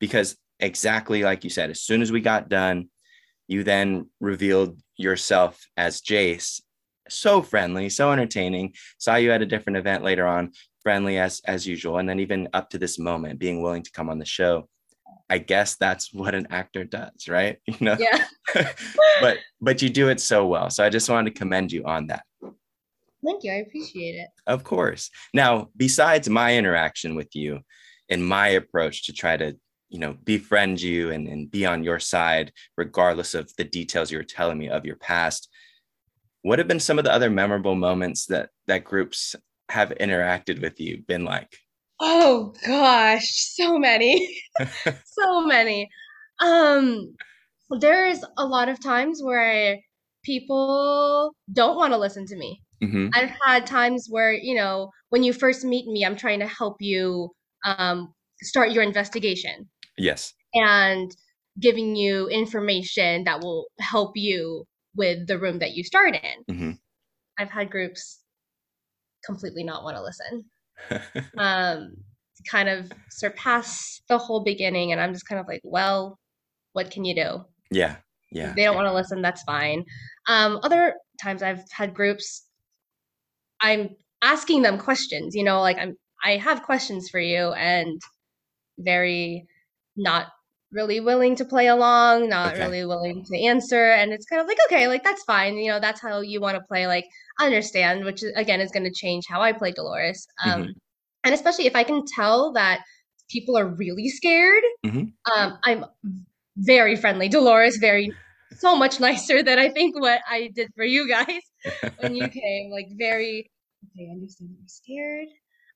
because 0.01 0.37
exactly 0.61 1.23
like 1.23 1.45
you 1.45 1.51
said, 1.51 1.71
as 1.71 1.83
soon 1.83 2.03
as 2.03 2.11
we 2.11 2.21
got 2.21 2.49
done, 2.49 2.89
you 3.47 3.63
then 3.63 4.09
revealed 4.21 4.79
yourself 4.97 5.61
as 5.77 6.01
Jace. 6.01 6.61
So 7.11 7.43
friendly, 7.43 7.91
so 7.91 8.11
entertaining. 8.13 8.73
Saw 8.99 9.17
you 9.17 9.31
at 9.31 9.43
a 9.43 9.47
different 9.47 9.77
event 9.77 10.03
later 10.03 10.27
on, 10.27 10.53
friendly 10.85 11.19
as 11.19 11.41
as 11.47 11.67
usual 11.67 11.99
and 11.99 12.09
then 12.09 12.21
even 12.21 12.47
up 12.53 12.71
to 12.71 12.79
this 12.79 12.99
moment 12.99 13.39
being 13.39 13.61
willing 13.61 13.83
to 13.83 13.91
come 13.91 14.09
on 14.09 14.19
the 14.19 14.25
show 14.25 14.69
i 15.31 15.39
guess 15.39 15.77
that's 15.77 16.13
what 16.13 16.35
an 16.35 16.47
actor 16.51 16.85
does 16.85 17.27
right 17.27 17.59
you 17.67 17.77
know 17.81 17.97
yeah. 17.99 18.25
but 19.21 19.39
but 19.61 19.83
you 19.83 19.89
do 19.89 20.11
it 20.11 20.21
so 20.21 20.47
well 20.47 20.71
so 20.71 20.85
i 20.85 20.91
just 20.91 21.09
wanted 21.09 21.33
to 21.33 21.39
commend 21.39 21.73
you 21.73 21.83
on 21.85 22.07
that 22.07 22.25
Thank 23.25 23.45
you. 23.45 23.53
I 23.53 23.57
appreciate 23.57 24.15
it. 24.17 24.29
of 24.47 24.65
course 24.65 25.11
now 25.33 25.69
besides 25.77 26.29
my 26.29 26.57
interaction 26.57 27.15
with 27.15 27.35
you 27.35 27.61
and 28.09 28.25
my 28.25 28.49
approach 28.49 29.07
to 29.07 29.13
try 29.13 29.37
to 29.37 29.57
you 29.89 29.99
know 29.99 30.17
befriend 30.25 30.81
you 30.81 31.11
and, 31.11 31.29
and 31.29 31.51
be 31.51 31.65
on 31.65 31.85
your 31.85 31.99
side 32.01 32.53
regardless 32.77 33.35
of 33.35 33.51
the 33.57 33.65
details 33.65 34.11
you 34.11 34.19
were 34.19 34.25
telling 34.25 34.59
me 34.59 34.69
of 34.69 34.85
your 34.85 34.97
past 34.97 35.49
what 36.43 36.59
have 36.59 36.69
been 36.69 36.81
some 36.81 36.99
of 36.99 37.05
the 37.05 37.13
other 37.13 37.31
memorable 37.31 37.75
moments 37.75 38.27
that 38.27 38.51
that 38.67 38.85
groups 38.85 39.35
have 39.71 39.91
interacted 40.01 40.61
with 40.61 40.79
you 40.81 41.03
been 41.07 41.25
like 41.25 41.57
Oh 42.01 42.53
gosh, 42.67 43.55
so 43.55 43.79
many. 43.79 44.37
so 45.05 45.47
many. 45.47 45.89
Um 46.41 47.15
there's 47.81 48.25
a 48.37 48.45
lot 48.45 48.69
of 48.69 48.83
times 48.83 49.23
where 49.23 49.79
people 50.25 51.35
don't 51.53 51.77
want 51.77 51.93
to 51.93 51.99
listen 51.99 52.27
to 52.27 52.37
me. 52.37 52.61
Mhm. 52.83 53.11
I've 53.15 53.33
had 53.45 53.67
times 53.67 54.07
where, 54.11 54.33
you 54.33 54.55
know, 54.55 54.91
when 55.11 55.23
you 55.23 55.33
first 55.33 55.65
meet 55.65 55.87
me, 55.87 56.05
I'm 56.05 56.17
trying 56.17 56.41
to 56.41 56.47
help 56.47 56.77
you 56.81 57.31
um 57.65 58.13
start 58.43 58.73
your 58.73 58.83
investigation 58.83 59.71
yes 59.97 60.35
and 60.55 61.11
giving 61.61 61.97
you 61.97 62.29
information 62.29 63.25
that 63.25 63.41
will 63.41 63.67
help 63.81 64.13
you 64.17 64.65
with 64.97 65.27
the 65.29 65.39
room 65.39 65.59
that 65.61 65.73
you 65.75 65.85
start 65.85 66.15
in. 66.15 66.45
Mhm. 66.49 66.79
I've 67.39 67.51
had 67.51 67.71
groups 67.71 68.21
completely 69.25 69.65
not 69.65 69.85
want 69.85 69.97
to 69.97 70.03
listen. 70.03 70.45
um, 71.39 71.95
kind 72.51 72.69
of 72.69 72.93
surpass 73.11 74.03
the 74.09 74.19
whole 74.19 74.45
beginning. 74.45 74.93
And 74.93 75.01
I'm 75.01 75.13
just 75.13 75.29
kind 75.29 75.41
of 75.41 75.47
like, 75.49 75.61
well, 75.65 76.19
what 76.73 76.91
can 76.91 77.05
you 77.05 77.15
do? 77.15 77.45
yeah 77.71 77.97
yeah 78.31 78.51
If 78.51 78.57
they 78.57 78.65
don't 78.65 78.77
want 78.77 78.87
to 78.89 78.95
listen, 78.95 79.23
that's 79.23 79.43
fine. 79.45 79.85
Um, 80.29 80.61
other 80.63 80.95
times 81.23 81.43
I've 81.43 81.63
had 81.73 81.95
groups, 81.95 82.47
I'm 83.65 83.89
asking 84.23 84.63
them 84.63 84.79
questions, 84.79 85.35
you 85.35 85.43
know, 85.43 85.61
like 85.61 85.79
I'm, 85.79 85.97
I 86.23 86.37
have 86.37 86.63
questions 86.63 87.09
for 87.11 87.21
you 87.21 87.53
and 87.53 88.01
very 88.79 89.47
not 89.97 90.27
really 90.73 91.01
willing 91.01 91.37
to 91.37 91.45
play 91.45 91.69
along, 91.69 92.29
not 92.29 92.55
Okay. 92.55 92.65
really 92.65 92.85
willing 92.85 93.25
to 93.25 93.39
answer. 93.39 93.93
And 93.93 94.13
it's 94.13 94.27
kind 94.27 94.43
of 94.43 94.49
like, 94.49 94.59
okay, 94.67 94.89
like 94.89 95.05
that's 95.05 95.23
fine. 95.25 95.57
You 95.57 95.71
know, 95.73 95.81
that's 95.81 96.01
how 96.03 96.21
you 96.21 96.41
want 96.41 96.57
to 96.57 96.65
play. 96.69 96.87
Like, 96.87 97.07
I 97.39 97.47
understand, 97.47 98.05
which 98.05 98.23
again 98.37 98.61
is 98.61 98.71
going 98.73 98.85
to 98.85 98.93
change 98.93 99.25
how 99.29 99.41
I 99.41 99.53
play 99.53 99.73
Dolores. 99.73 100.27
Um, 100.45 100.75
And 101.25 101.33
especially 101.35 101.67
if 101.67 101.77
I 101.77 101.85
can 101.85 102.03
tell 102.17 102.53
that 102.53 102.81
people 103.31 103.57
are 103.57 103.67
really 103.67 104.09
scared, 104.11 104.63
Mhm. 104.85 105.13
um, 105.35 105.59
I'm 105.65 105.87
very 106.57 106.97
friendly. 106.97 107.29
Dolores, 107.29 107.79
very 107.79 108.13
so 108.59 108.77
much 108.77 109.01
nicer 109.01 109.43
than 109.43 109.59
I 109.59 109.69
think 109.71 109.99
what 109.99 110.21
I 110.29 110.51
did 110.55 110.69
for 110.77 110.85
you 110.85 111.09
guys 111.09 111.43
when 111.99 112.15
you 112.15 112.31
came. 112.31 112.71
Like 112.71 112.89
very, 112.99 113.51
okay, 113.93 114.09
I 114.11 114.13
understand 114.13 114.51
that 114.51 114.57
you're 114.59 114.69
scared. 114.69 115.29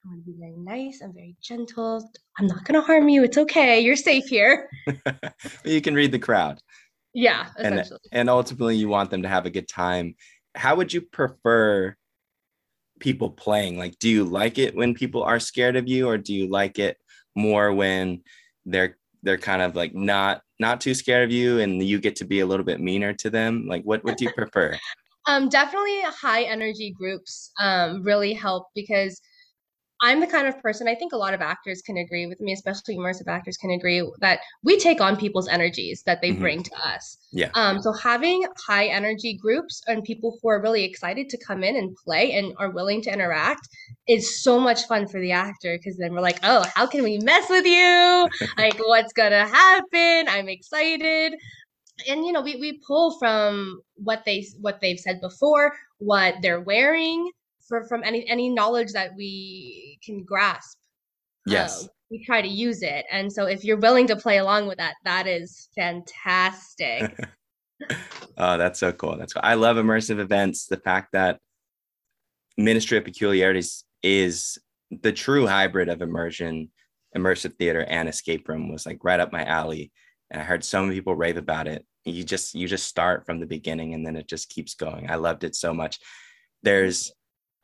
I'm 0.04 0.10
gonna 0.10 0.22
be 0.22 0.34
very 0.38 0.56
nice. 0.56 1.00
I'm 1.02 1.12
very 1.12 1.36
gentle. 1.42 2.10
I'm 2.38 2.46
not 2.46 2.64
gonna 2.64 2.80
harm 2.80 3.08
you. 3.08 3.24
It's 3.24 3.38
okay. 3.38 3.80
You're 3.80 3.96
safe 3.96 4.26
here. 4.26 4.70
you 5.64 5.80
can 5.80 5.94
read 5.94 6.12
the 6.12 6.18
crowd 6.18 6.60
Yeah, 7.14 7.48
and 7.58 7.84
and 8.12 8.30
ultimately 8.30 8.76
you 8.76 8.88
want 8.88 9.10
them 9.10 9.22
to 9.22 9.28
have 9.28 9.46
a 9.46 9.50
good 9.50 9.68
time 9.68 10.14
how 10.58 10.74
would 10.74 10.92
you 10.92 11.00
prefer 11.00 11.94
people 12.98 13.30
playing 13.30 13.78
like 13.78 13.96
do 14.00 14.08
you 14.08 14.24
like 14.24 14.58
it 14.58 14.74
when 14.74 14.92
people 14.92 15.22
are 15.22 15.38
scared 15.38 15.76
of 15.76 15.86
you 15.86 16.08
or 16.08 16.18
do 16.18 16.34
you 16.34 16.50
like 16.50 16.80
it 16.80 16.96
more 17.36 17.72
when 17.72 18.20
they're 18.66 18.96
they're 19.22 19.38
kind 19.38 19.62
of 19.62 19.76
like 19.76 19.94
not 19.94 20.42
not 20.58 20.80
too 20.80 20.94
scared 20.94 21.22
of 21.22 21.30
you 21.30 21.60
and 21.60 21.80
you 21.80 22.00
get 22.00 22.16
to 22.16 22.24
be 22.24 22.40
a 22.40 22.46
little 22.46 22.66
bit 22.66 22.80
meaner 22.80 23.12
to 23.12 23.30
them 23.30 23.66
like 23.68 23.84
what 23.84 24.02
what 24.02 24.16
do 24.18 24.24
you 24.24 24.32
prefer 24.36 24.76
Um, 25.28 25.48
definitely 25.50 26.00
high 26.02 26.44
energy 26.44 26.90
groups 26.90 27.52
um, 27.60 28.02
really 28.02 28.32
help 28.32 28.66
because 28.74 29.20
I'm 30.00 30.20
the 30.20 30.26
kind 30.26 30.46
of 30.46 30.58
person 30.62 30.88
I 30.88 30.94
think 30.94 31.12
a 31.12 31.16
lot 31.16 31.34
of 31.34 31.40
actors 31.40 31.82
can 31.82 31.96
agree 31.96 32.26
with 32.26 32.40
me, 32.40 32.52
especially 32.52 32.96
immersive 32.96 33.26
actors 33.26 33.56
can 33.56 33.70
agree 33.70 34.08
that 34.20 34.40
we 34.62 34.78
take 34.78 35.00
on 35.00 35.16
people's 35.16 35.48
energies 35.48 36.02
that 36.06 36.22
they 36.22 36.30
Mhm. 36.30 36.40
bring 36.40 36.62
to 36.62 36.88
us. 36.88 37.18
Yeah. 37.32 37.50
Um, 37.54 37.82
so 37.82 37.92
having 37.92 38.46
high 38.66 38.86
energy 38.86 39.34
groups 39.34 39.82
and 39.86 40.04
people 40.04 40.38
who 40.40 40.48
are 40.48 40.62
really 40.62 40.84
excited 40.84 41.28
to 41.30 41.44
come 41.44 41.64
in 41.64 41.76
and 41.76 41.96
play 42.04 42.32
and 42.32 42.54
are 42.58 42.70
willing 42.70 43.02
to 43.02 43.12
interact 43.12 43.68
is 44.06 44.42
so 44.42 44.58
much 44.58 44.86
fun 44.86 45.08
for 45.08 45.20
the 45.20 45.32
actor 45.32 45.76
because 45.76 45.96
then 45.98 46.14
we're 46.14 46.20
like, 46.20 46.38
oh, 46.42 46.64
how 46.74 46.86
can 46.86 47.02
we 47.02 47.18
mess 47.18 47.50
with 47.50 47.66
you? 47.66 48.28
like, 48.56 48.78
what's 48.78 49.12
gonna 49.12 49.46
happen? 49.46 50.28
I'm 50.28 50.48
excited. 50.48 51.34
And 52.06 52.24
you 52.24 52.32
know 52.32 52.40
we, 52.40 52.56
we 52.56 52.80
pull 52.86 53.18
from 53.18 53.80
what 53.96 54.24
they 54.24 54.46
what 54.60 54.80
they've 54.80 55.00
said 55.00 55.20
before 55.20 55.72
what 55.98 56.34
they're 56.42 56.60
wearing 56.60 57.30
for 57.66 57.86
from 57.88 58.02
any 58.04 58.28
any 58.28 58.48
knowledge 58.48 58.92
that 58.92 59.10
we 59.16 59.98
can 60.04 60.24
grasp 60.24 60.76
Yes. 61.46 61.88
we 62.10 62.22
try 62.24 62.42
to 62.42 62.48
use 62.48 62.82
it 62.82 63.06
and 63.10 63.32
so 63.32 63.46
if 63.46 63.64
you're 63.64 63.78
willing 63.78 64.06
to 64.08 64.16
play 64.16 64.36
along 64.38 64.66
with 64.66 64.76
that 64.78 64.94
that 65.04 65.26
is 65.26 65.68
fantastic 65.74 67.18
oh, 68.38 68.58
that's 68.58 68.78
so 68.78 68.92
cool. 68.92 69.16
That's 69.16 69.32
cool. 69.32 69.42
I 69.44 69.54
love 69.54 69.76
immersive 69.76 70.18
events. 70.18 70.66
The 70.66 70.76
fact 70.76 71.12
that 71.12 71.38
Ministry 72.56 72.98
of 72.98 73.04
Peculiarities 73.04 73.84
is 74.02 74.58
the 74.90 75.12
true 75.12 75.46
hybrid 75.46 75.88
of 75.88 76.02
immersion, 76.02 76.70
immersive 77.16 77.56
theater, 77.56 77.84
and 77.84 78.08
escape 78.08 78.48
room 78.48 78.70
was 78.70 78.86
like 78.86 79.04
right 79.04 79.20
up 79.20 79.32
my 79.32 79.44
alley. 79.44 79.92
And 80.30 80.40
I 80.40 80.44
heard 80.44 80.64
so 80.64 80.82
many 80.82 80.94
people 80.94 81.14
rave 81.14 81.36
about 81.36 81.66
it. 81.66 81.84
You 82.04 82.24
just 82.24 82.54
you 82.54 82.68
just 82.68 82.86
start 82.86 83.26
from 83.26 83.40
the 83.40 83.46
beginning 83.46 83.94
and 83.94 84.06
then 84.06 84.16
it 84.16 84.28
just 84.28 84.48
keeps 84.48 84.74
going. 84.74 85.10
I 85.10 85.16
loved 85.16 85.44
it 85.44 85.54
so 85.54 85.74
much. 85.74 85.98
There's 86.62 87.12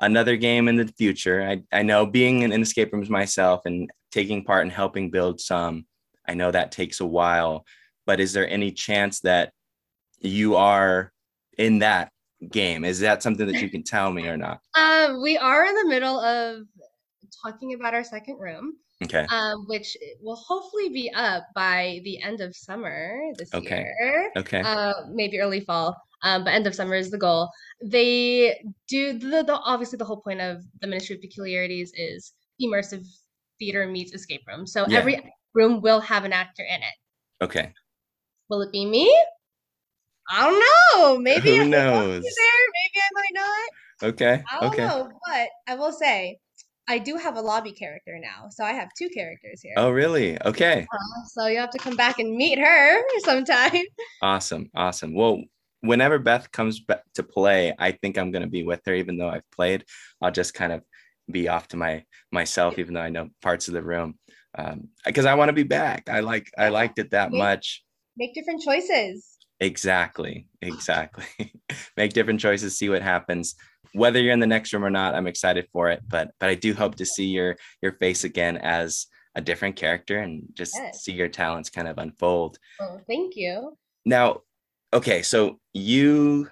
another 0.01 0.37
game 0.37 0.69
in 0.69 0.77
the 0.77 0.93
future. 0.99 1.43
I, 1.43 1.63
I 1.73 1.83
know 1.83 2.07
being 2.07 2.43
in 2.43 2.53
escape 2.53 2.93
rooms 2.93 3.11
myself 3.11 3.63
and 3.65 3.91
taking 4.13 4.45
part 4.45 4.65
in 4.65 4.71
helping 4.71 5.11
build 5.11 5.41
some, 5.41 5.87
I 6.27 6.35
know 6.35 6.51
that 6.51 6.73
takes 6.73 7.01
a 7.01 7.07
while. 7.07 7.65
But 8.07 8.21
is 8.21 8.33
there 8.33 8.49
any 8.49 8.71
chance 8.71 9.21
that 9.21 9.53
you 10.21 10.57
are 10.57 11.13
in 11.57 11.79
that 11.79 12.11
game? 12.51 12.85
Is 12.85 13.01
that 13.01 13.23
something 13.23 13.47
that 13.47 13.61
you 13.61 13.71
can 13.71 13.83
tell 13.83 14.13
me 14.13 14.27
or 14.29 14.37
not? 14.37 14.61
um 14.77 15.23
we 15.23 15.39
are 15.39 15.65
in 15.65 15.75
the 15.75 15.87
middle 15.87 16.19
of 16.19 16.65
talking 17.43 17.75
about 17.75 17.95
our 17.95 18.05
second 18.05 18.39
room 18.39 18.75
Okay. 19.03 19.27
um 19.31 19.65
which 19.69 19.97
will 20.21 20.37
hopefully 20.37 20.89
be 20.89 21.11
up 21.15 21.45
by 21.55 22.01
the 22.05 22.21
end 22.23 22.41
of 22.41 22.55
summer 22.55 23.19
this 23.39 23.53
Okay. 23.55 23.85
year 24.01 24.31
Okay. 24.37 24.63
uh, 24.65 24.95
maybe 25.13 25.39
early 25.41 25.61
fall, 25.61 25.97
um, 26.23 26.45
but 26.45 26.53
end 26.55 26.67
of 26.67 26.75
summer 26.75 26.95
is 26.95 27.11
the 27.11 27.19
goal. 27.19 27.51
They 27.83 28.63
do 28.89 29.13
the, 29.19 29.43
the 29.45 29.55
obviously 29.65 29.99
the 29.99 30.05
whole 30.05 30.21
point 30.23 30.41
of 30.41 30.63
the 30.81 30.87
Ministry 30.87 31.17
of 31.17 31.23
Peculiarities 31.23 31.93
is 31.95 32.33
immersive 32.63 33.05
theater 33.59 33.87
meets 33.87 34.13
escape 34.15 34.43
room. 34.49 34.67
So 34.67 34.87
Yeah. 34.89 34.99
every 34.99 35.33
room 35.55 35.81
will 35.81 36.01
have 36.01 36.25
an 36.25 36.33
actor 36.33 36.63
in 36.65 36.83
it. 36.83 36.95
Okay. 37.43 37.73
Will 38.49 38.63
it 38.63 38.73
be 38.73 38.87
me? 38.87 39.07
I 40.31 40.51
don't 40.51 40.61
know. 40.61 41.19
Maybe 41.21 41.51
Who 41.51 41.65
knows? 41.69 42.23
there. 42.23 42.65
Maybe 42.75 43.01
I 43.03 43.11
might 43.15 43.35
not. 43.35 43.71
Okay. 44.11 44.45
I 44.51 44.61
don't 44.61 44.73
Okay. 44.73 44.87
know. 44.87 45.21
But 45.27 45.49
I 45.67 45.75
will 45.77 45.93
say, 45.93 46.39
I 46.89 46.99
do 46.99 47.17
have 47.17 47.37
a 47.37 47.41
lobby 47.41 47.73
character 47.73 48.19
now, 48.21 48.49
so 48.51 48.65
I 48.65 48.73
have 48.73 48.91
two 48.99 49.09
characters 49.09 49.63
here. 49.63 49.75
Oh, 49.77 49.91
really? 49.91 50.41
Okay. 50.43 50.87
Uh, 50.93 51.25
so 51.29 51.47
you 51.47 51.59
have 51.59 51.71
to 51.71 51.79
come 51.79 51.97
back 51.97 52.19
and 52.19 52.37
meet 52.37 52.59
her 52.59 53.03
sometime. 53.21 53.83
Awesome. 54.21 54.71
Awesome. 54.75 55.15
Well, 55.15 55.43
whenever 55.81 56.19
Beth 56.19 56.51
comes 56.53 56.81
back 56.81 57.03
to 57.15 57.23
play, 57.23 57.73
I 57.79 57.93
think 57.93 58.19
I'm 58.19 58.31
going 58.31 58.43
to 58.45 58.51
be 58.51 58.65
with 58.65 58.81
her, 58.87 58.95
even 58.95 59.17
though 59.17 59.29
I've 59.31 59.51
played. 59.51 59.85
I'll 60.21 60.31
just 60.31 60.53
kind 60.55 60.73
of 60.73 60.83
be 61.31 61.49
off 61.49 61.69
to 61.69 61.77
my 61.79 62.05
myself, 62.33 62.79
even 62.79 62.95
though 62.95 63.01
I 63.01 63.09
know 63.09 63.31
parts 63.41 63.69
of 63.69 63.75
the 63.75 63.83
room, 63.83 64.19
because 65.07 65.25
I 65.25 65.35
want 65.35 65.49
to 65.49 65.55
be 65.55 65.63
back. 65.63 66.09
I 66.11 66.21
like 66.21 66.51
I 66.59 66.69
liked 66.69 66.99
it 66.99 67.11
that 67.13 67.33
Yeah. 67.33 67.39
much. 67.39 67.83
Make 68.17 68.35
different 68.35 68.61
choices. 68.63 69.34
Exactly. 69.65 70.47
Exactly. 70.61 71.25
Make 71.97 72.13
different 72.13 72.41
choices, 72.41 72.77
see 72.77 72.91
what 72.91 73.01
happens. 73.03 73.55
Whether 73.95 74.21
you're 74.21 74.35
in 74.35 74.41
the 74.41 74.47
next 74.47 74.73
room 74.73 74.85
or 74.85 74.91
not, 74.91 75.15
I'm 75.15 75.27
excited 75.27 75.67
for 75.73 75.91
it. 75.91 76.03
But 76.09 76.33
but 76.39 76.51
I 76.51 76.55
do 76.55 76.75
hope 76.75 76.97
to 76.97 77.07
see 77.07 77.27
your 77.27 77.57
your 77.81 77.93
face 77.93 78.25
again 78.25 78.59
as 78.59 79.07
a 79.35 79.41
different 79.41 79.77
character 79.77 80.19
and 80.19 80.45
just 80.53 80.75
Yes. 80.77 81.03
see 81.03 81.13
your 81.13 81.29
talents 81.29 81.71
kind 81.71 81.89
of 81.89 81.99
unfold. 81.99 82.59
Oh, 82.81 83.01
thank 83.07 83.37
you. 83.37 83.77
Now, 84.05 84.43
okay, 84.93 85.23
so 85.23 85.61
you 85.73 86.51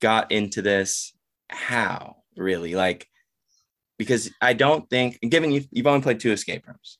got 0.00 0.32
into 0.32 0.60
this 0.60 1.12
how 1.48 2.16
really? 2.36 2.74
Like 2.74 3.06
because 3.96 4.30
I 4.40 4.54
don't 4.54 4.88
think 4.90 5.20
given 5.20 5.52
you 5.52 5.62
you've 5.70 5.86
only 5.86 6.02
played 6.02 6.18
two 6.18 6.32
escape 6.32 6.66
rooms. 6.66 6.98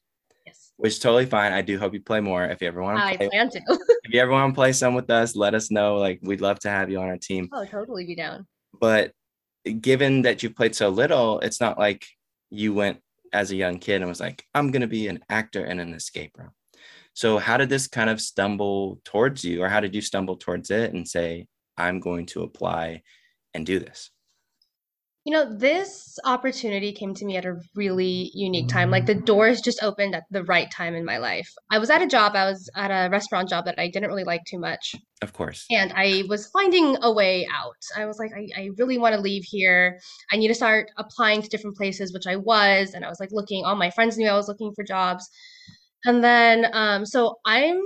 Which 0.80 0.94
is 0.94 0.98
totally 0.98 1.26
fine. 1.26 1.52
I 1.52 1.62
do 1.62 1.78
hope 1.78 1.94
you 1.94 2.00
play 2.00 2.20
more. 2.20 2.44
If 2.44 2.60
you 2.60 2.68
ever 2.68 2.82
want 2.82 2.98
I 2.98 3.12
to 3.12 3.18
play, 3.18 3.28
plan 3.28 3.50
to. 3.50 3.60
if 3.68 4.12
you 4.12 4.20
ever 4.20 4.32
want 4.32 4.52
to 4.52 4.54
play 4.54 4.72
some 4.72 4.94
with 4.94 5.10
us, 5.10 5.36
let 5.36 5.54
us 5.54 5.70
know. 5.70 5.96
Like 5.96 6.20
we'd 6.22 6.40
love 6.40 6.58
to 6.60 6.70
have 6.70 6.90
you 6.90 6.98
on 6.98 7.08
our 7.08 7.18
team. 7.18 7.48
oh, 7.52 7.64
totally 7.64 8.06
be 8.06 8.14
down. 8.14 8.46
but 8.80 9.12
given 9.80 10.22
that 10.22 10.42
you've 10.42 10.56
played 10.56 10.74
so 10.74 10.88
little, 10.88 11.40
it's 11.40 11.60
not 11.60 11.78
like 11.78 12.06
you 12.50 12.72
went 12.74 12.98
as 13.32 13.50
a 13.50 13.56
young 13.56 13.78
kid 13.78 14.00
and 14.00 14.08
was 14.08 14.20
like, 14.20 14.44
I'm 14.54 14.70
going 14.70 14.82
to 14.82 14.88
be 14.88 15.08
an 15.08 15.20
actor 15.28 15.64
and 15.64 15.80
an 15.80 15.94
escape 15.94 16.32
room. 16.36 16.50
So, 17.12 17.38
how 17.38 17.56
did 17.56 17.68
this 17.68 17.86
kind 17.86 18.08
of 18.08 18.20
stumble 18.20 19.00
towards 19.04 19.44
you, 19.44 19.62
or 19.62 19.68
how 19.68 19.80
did 19.80 19.94
you 19.94 20.00
stumble 20.00 20.36
towards 20.36 20.70
it 20.70 20.94
and 20.94 21.06
say, 21.06 21.46
I'm 21.76 22.00
going 22.00 22.26
to 22.26 22.42
apply 22.42 23.02
and 23.52 23.66
do 23.66 23.78
this? 23.78 24.10
You 25.24 25.34
know, 25.34 25.54
this 25.54 26.18
opportunity 26.24 26.92
came 26.92 27.12
to 27.14 27.26
me 27.26 27.36
at 27.36 27.44
a 27.44 27.56
really 27.74 28.30
unique 28.32 28.68
time. 28.68 28.90
Like 28.90 29.04
the 29.04 29.14
doors 29.14 29.60
just 29.60 29.82
opened 29.82 30.14
at 30.14 30.24
the 30.30 30.44
right 30.44 30.70
time 30.70 30.94
in 30.94 31.04
my 31.04 31.18
life. 31.18 31.52
I 31.70 31.78
was 31.78 31.90
at 31.90 32.00
a 32.00 32.06
job, 32.06 32.34
I 32.34 32.46
was 32.46 32.70
at 32.74 32.90
a 32.90 33.10
restaurant 33.10 33.50
job 33.50 33.66
that 33.66 33.78
I 33.78 33.88
didn't 33.90 34.08
really 34.08 34.24
like 34.24 34.40
too 34.46 34.58
much. 34.58 34.94
Of 35.20 35.34
course. 35.34 35.66
And 35.70 35.92
I 35.94 36.24
was 36.30 36.46
finding 36.48 36.96
a 37.02 37.12
way 37.12 37.46
out. 37.54 37.76
I 37.94 38.06
was 38.06 38.18
like, 38.18 38.30
I, 38.34 38.48
I 38.58 38.70
really 38.78 38.96
want 38.96 39.14
to 39.14 39.20
leave 39.20 39.44
here. 39.44 40.00
I 40.32 40.38
need 40.38 40.48
to 40.48 40.54
start 40.54 40.90
applying 40.96 41.42
to 41.42 41.48
different 41.50 41.76
places, 41.76 42.14
which 42.14 42.26
I 42.26 42.36
was. 42.36 42.94
And 42.94 43.04
I 43.04 43.10
was 43.10 43.20
like 43.20 43.28
looking, 43.30 43.66
all 43.66 43.76
my 43.76 43.90
friends 43.90 44.16
knew 44.16 44.26
I 44.26 44.34
was 44.34 44.48
looking 44.48 44.72
for 44.74 44.84
jobs. 44.84 45.28
And 46.06 46.24
then, 46.24 46.66
um, 46.72 47.04
so 47.04 47.36
I'm 47.44 47.78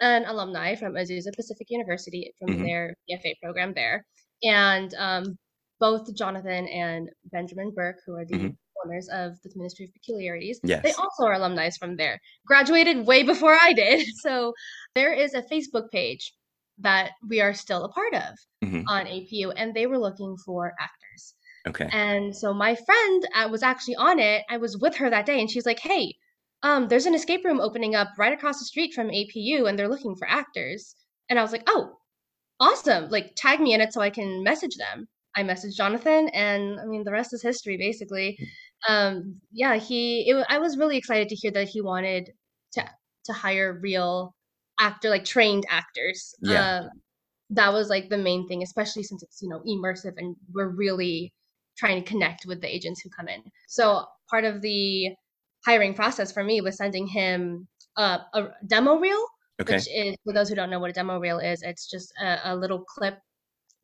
an 0.00 0.26
alumni 0.26 0.74
from 0.74 0.94
Azusa 0.94 1.34
Pacific 1.34 1.68
University 1.70 2.30
from 2.38 2.50
Mhm. 2.58 2.62
their 2.66 2.94
BFA 3.08 3.32
program 3.42 3.72
there. 3.72 4.04
And 4.42 4.92
um, 4.98 5.38
both 5.80 6.14
Jonathan 6.14 6.66
and 6.68 7.08
Benjamin 7.32 7.72
Burke, 7.74 7.98
who 8.06 8.14
are 8.14 8.24
the 8.24 8.34
Mhm. 8.34 8.56
owners 8.84 9.08
of 9.08 9.40
the 9.42 9.50
Ministry 9.56 9.86
of 9.86 9.92
Peculiarities, 9.94 10.60
they 10.82 10.92
also 10.92 11.24
are 11.24 11.32
alumni 11.34 11.70
from 11.78 11.96
there. 11.96 12.20
Graduated 12.46 13.06
way 13.06 13.22
before 13.22 13.56
I 13.60 13.72
did. 13.72 14.06
So 14.26 14.54
there 14.94 15.12
is 15.12 15.34
a 15.34 15.42
Facebook 15.42 15.90
page 15.90 16.32
that 16.78 17.12
we 17.28 17.40
are 17.40 17.54
still 17.54 17.84
a 17.84 17.88
part 17.92 18.14
of 18.14 18.34
Mhm. 18.64 18.84
on 18.88 19.06
APU, 19.06 19.52
and 19.56 19.74
they 19.74 19.86
were 19.86 19.98
looking 19.98 20.36
for 20.44 20.74
actors. 20.78 21.34
Okay. 21.66 21.88
And 21.92 22.36
so 22.36 22.52
my 22.52 22.74
friend 22.74 23.28
uh, 23.34 23.48
was 23.50 23.62
actually 23.62 23.96
on 23.96 24.18
it. 24.18 24.44
I 24.50 24.58
was 24.58 24.76
with 24.78 24.96
her 24.96 25.08
that 25.10 25.24
day, 25.26 25.40
and 25.40 25.50
she's 25.50 25.64
like, 25.66 25.78
"Hey, 25.80 26.14
um, 26.62 26.88
there's 26.88 27.06
an 27.06 27.14
escape 27.14 27.44
room 27.44 27.60
opening 27.60 27.94
up 27.94 28.08
right 28.18 28.32
across 28.32 28.58
the 28.58 28.64
street 28.66 28.92
from 28.92 29.08
APU, 29.08 29.66
and 29.68 29.78
they're 29.78 29.88
looking 29.88 30.14
for 30.16 30.28
actors." 30.28 30.94
And 31.28 31.38
I 31.38 31.42
was 31.42 31.52
like, 31.52 31.62
"Oh, 31.66 31.98
awesome! 32.60 33.08
Like, 33.08 33.32
tag 33.36 33.60
me 33.60 33.72
in 33.72 33.80
it 33.80 33.92
so 33.92 34.00
I 34.00 34.10
can 34.10 34.42
message 34.42 34.76
them." 34.76 35.08
I 35.36 35.42
messaged 35.42 35.76
Jonathan, 35.76 36.28
and 36.28 36.78
I 36.80 36.84
mean, 36.86 37.04
the 37.04 37.12
rest 37.12 37.32
is 37.32 37.42
history, 37.42 37.76
basically. 37.76 38.36
Um, 38.88 39.40
yeah, 39.52 39.76
he. 39.76 40.28
It, 40.28 40.46
I 40.48 40.58
was 40.58 40.76
really 40.78 40.96
excited 40.96 41.28
to 41.28 41.34
hear 41.36 41.50
that 41.52 41.68
he 41.68 41.80
wanted 41.80 42.30
to 42.74 42.84
to 43.26 43.32
hire 43.32 43.78
real 43.82 44.34
actor, 44.80 45.10
like 45.10 45.24
trained 45.24 45.64
actors. 45.70 46.34
Yeah. 46.42 46.78
Um, 46.78 46.88
that 47.50 47.72
was 47.72 47.88
like 47.88 48.08
the 48.08 48.18
main 48.18 48.48
thing, 48.48 48.62
especially 48.62 49.02
since 49.02 49.22
it's 49.22 49.40
you 49.42 49.48
know 49.48 49.60
immersive 49.66 50.14
and 50.16 50.36
we're 50.52 50.68
really 50.68 51.32
trying 51.76 52.02
to 52.02 52.08
connect 52.08 52.46
with 52.46 52.60
the 52.60 52.74
agents 52.74 53.00
who 53.02 53.10
come 53.10 53.28
in. 53.28 53.42
So 53.68 54.06
part 54.30 54.44
of 54.44 54.62
the 54.62 55.10
hiring 55.66 55.94
process 55.94 56.32
for 56.32 56.44
me 56.44 56.60
was 56.60 56.76
sending 56.76 57.06
him 57.06 57.66
uh, 57.96 58.18
a 58.34 58.48
demo 58.66 58.96
reel, 58.98 59.22
Okay. 59.60 59.74
which 59.74 59.88
is 59.94 60.16
for 60.24 60.32
those 60.32 60.48
who 60.48 60.54
don't 60.54 60.70
know 60.70 60.78
what 60.80 60.90
a 60.90 60.92
demo 60.92 61.18
reel 61.18 61.38
is, 61.38 61.62
it's 61.62 61.88
just 61.90 62.12
a, 62.20 62.52
a 62.52 62.56
little 62.56 62.84
clip, 62.84 63.18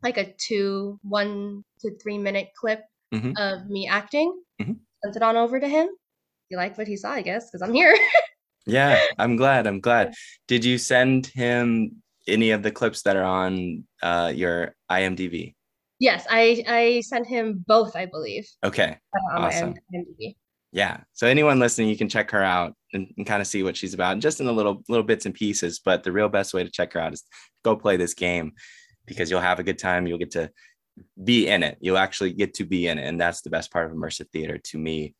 like 0.02 0.16
a 0.18 0.32
two, 0.38 0.98
one 1.02 1.64
to 1.80 1.96
three 1.98 2.18
minute 2.18 2.48
clip 2.56 2.82
Mhm. 3.14 3.34
of 3.38 3.68
me 3.68 3.88
acting. 3.88 4.40
Mhm. 4.60 4.78
Sent 5.04 5.16
it 5.16 5.22
on 5.22 5.36
over 5.36 5.58
to 5.60 5.68
him. 5.68 5.88
He 6.48 6.56
liked 6.56 6.78
what 6.78 6.86
he 6.88 6.96
saw, 6.96 7.10
I 7.10 7.22
guess, 7.22 7.50
because 7.50 7.62
I'm 7.62 7.74
here. 7.74 7.96
Yeah. 8.66 9.00
I'm 9.18 9.36
glad. 9.36 9.66
I'm 9.66 9.80
glad. 9.80 10.12
Did 10.46 10.64
you 10.66 10.76
send 10.76 11.26
him 11.28 12.02
any 12.28 12.50
of 12.50 12.62
the 12.62 12.70
clips 12.70 13.02
that 13.02 13.16
are 13.16 13.24
on 13.24 13.84
uh, 14.02 14.32
your 14.34 14.74
IMDb? 14.90 15.54
yes, 15.98 16.26
I 16.30 16.62
I 16.68 17.00
sent 17.00 17.26
him 17.26 17.64
both, 17.66 17.96
I 17.96 18.04
believe, 18.06 18.46
Okay. 18.62 18.96
on 19.34 19.42
Awesome. 19.44 19.74
IMDb. 19.94 20.36
yeah 20.72 21.00
so 21.14 21.26
anyone 21.26 21.58
listening 21.58 21.88
you 21.88 21.96
can 21.96 22.08
check 22.08 22.30
her 22.30 22.42
out 22.42 22.74
and, 22.92 23.12
and 23.16 23.26
kind 23.26 23.40
of 23.40 23.46
see 23.48 23.62
what 23.64 23.76
she's 23.76 23.92
about 23.94 24.18
just 24.20 24.38
in 24.40 24.46
the 24.46 24.52
little 24.52 24.84
little 24.88 25.02
bits 25.04 25.26
and 25.26 25.34
pieces 25.34 25.80
but 25.84 26.04
the 26.04 26.12
real 26.12 26.28
best 26.28 26.54
way 26.54 26.62
to 26.62 26.70
check 26.70 26.92
her 26.92 27.00
out 27.00 27.12
is 27.12 27.24
go 27.64 27.74
play 27.74 27.96
this 27.96 28.14
game 28.14 28.52
because 29.06 29.30
you'll 29.30 29.40
have 29.40 29.58
a 29.58 29.64
good 29.64 29.78
time. 29.78 30.06
You'll 30.06 30.18
get 30.18 30.32
to 30.32 30.50
be 31.22 31.48
in 31.48 31.62
it. 31.62 31.78
You'll 31.80 31.98
actually 31.98 32.32
get 32.32 32.54
to 32.54 32.64
be 32.64 32.86
in 32.86 32.98
it. 32.98 33.06
And 33.06 33.20
that's 33.20 33.42
the 33.42 33.50
best 33.50 33.72
part 33.72 33.90
of 33.90 33.96
immersive 33.96 34.30
theater 34.30 34.58
to 34.58 34.78
me. 34.78 35.14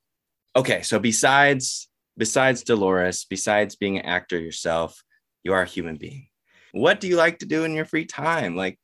Okay 0.57 0.83
so 0.83 0.99
besides 0.99 1.89
besides 2.17 2.65
dolores 2.65 3.25
besides 3.25 3.77
being 3.77 3.99
an 3.99 4.05
actor 4.05 4.39
yourself 4.39 5.01
you 5.45 5.53
are 5.53 5.63
a 5.63 5.67
human 5.67 5.97
being. 5.97 6.27
What 6.73 7.01
do 7.01 7.09
you 7.09 7.17
like 7.17 7.39
to 7.39 7.47
do 7.47 7.65
in 7.65 7.75
your 7.75 7.85
free 7.85 8.05
time? 8.05 8.57
Like 8.57 8.79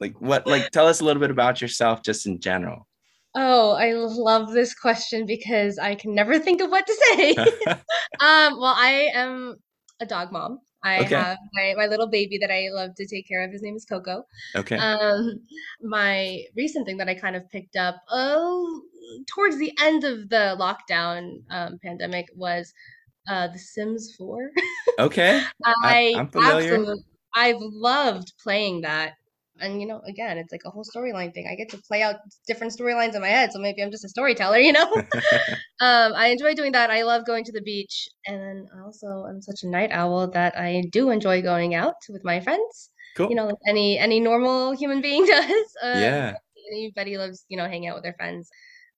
like 0.00 0.20
what 0.20 0.46
like 0.46 0.70
tell 0.70 0.86
us 0.86 1.00
a 1.00 1.04
little 1.04 1.20
bit 1.20 1.30
about 1.30 1.60
yourself 1.60 2.02
just 2.02 2.26
in 2.26 2.40
general. 2.40 2.86
Oh, 3.34 3.72
I 3.72 3.92
love 3.92 4.50
this 4.50 4.74
question 4.74 5.24
because 5.24 5.78
I 5.78 5.94
can 5.94 6.14
never 6.14 6.38
think 6.38 6.60
of 6.60 6.70
what 6.70 6.86
to 6.86 6.94
say. 6.94 7.34
um, 7.70 8.58
well, 8.58 8.74
I 8.76 9.10
am 9.14 9.56
a 10.00 10.06
dog 10.06 10.32
mom. 10.32 10.58
I 10.82 11.02
Okay. 11.02 11.16
have 11.16 11.38
my, 11.52 11.74
my 11.76 11.86
little 11.86 12.08
baby 12.08 12.38
that 12.38 12.50
I 12.50 12.68
love 12.72 12.94
to 12.96 13.06
take 13.06 13.28
care 13.28 13.44
of. 13.44 13.52
His 13.52 13.62
name 13.62 13.76
is 13.76 13.84
Coco. 13.84 14.24
Okay. 14.56 14.78
Um, 14.78 15.46
my 15.82 16.44
recent 16.56 16.86
thing 16.86 16.96
that 16.98 17.08
I 17.08 17.14
kind 17.14 17.36
of 17.36 17.50
picked 17.50 17.76
up 17.76 17.96
oh 18.10 18.82
towards 19.26 19.58
the 19.58 19.72
end 19.80 20.04
of 20.04 20.28
the 20.28 20.56
lockdown 20.58 21.42
um, 21.50 21.78
pandemic 21.82 22.26
was 22.34 22.72
uh, 23.28 23.48
The 23.48 23.58
Sims 23.58 24.14
4. 24.16 24.50
okay. 24.98 25.50
I 25.84 26.12
I'm 26.14 26.28
familiar. 26.28 26.74
absolutely 26.74 27.04
I've 27.34 27.56
loved 27.60 28.32
playing 28.42 28.80
that. 28.82 29.14
And 29.60 29.80
you 29.80 29.86
know, 29.86 30.00
again, 30.06 30.38
it's 30.38 30.52
like 30.52 30.62
a 30.64 30.70
whole 30.70 30.84
storyline 30.84 31.32
thing. 31.32 31.46
I 31.50 31.54
get 31.54 31.68
to 31.70 31.78
play 31.78 32.02
out 32.02 32.16
different 32.46 32.72
storylines 32.72 33.14
in 33.14 33.20
my 33.20 33.28
head, 33.28 33.52
so 33.52 33.58
maybe 33.58 33.82
I'm 33.82 33.90
just 33.90 34.04
a 34.04 34.08
storyteller, 34.08 34.58
you 34.68 34.72
know? 34.72 34.90
um, 35.80 36.12
I 36.14 36.28
enjoy 36.28 36.54
doing 36.54 36.72
that. 36.72 36.90
I 36.90 37.02
love 37.02 37.26
going 37.26 37.44
to 37.44 37.52
the 37.52 37.62
beach, 37.62 38.08
and 38.26 38.68
I 38.74 38.80
also 38.84 39.06
I'm 39.06 39.42
such 39.42 39.62
a 39.62 39.68
night 39.68 39.90
owl 39.92 40.28
that 40.30 40.58
I 40.58 40.84
do 40.90 41.10
enjoy 41.10 41.42
going 41.42 41.74
out 41.74 41.96
with 42.08 42.24
my 42.24 42.40
friends. 42.40 42.90
cool. 43.16 43.28
You 43.28 43.36
know, 43.36 43.46
like 43.46 43.62
any 43.66 43.98
any 43.98 44.20
normal 44.20 44.72
human 44.72 45.00
being 45.00 45.26
does. 45.36 45.68
Uh, 45.82 45.98
yeah. 45.98 46.34
anybody 46.72 47.16
loves 47.18 47.44
you 47.48 47.56
know 47.56 47.64
hanging 47.64 47.88
out 47.88 47.96
with 47.96 48.04
their 48.04 48.14
friends 48.14 48.48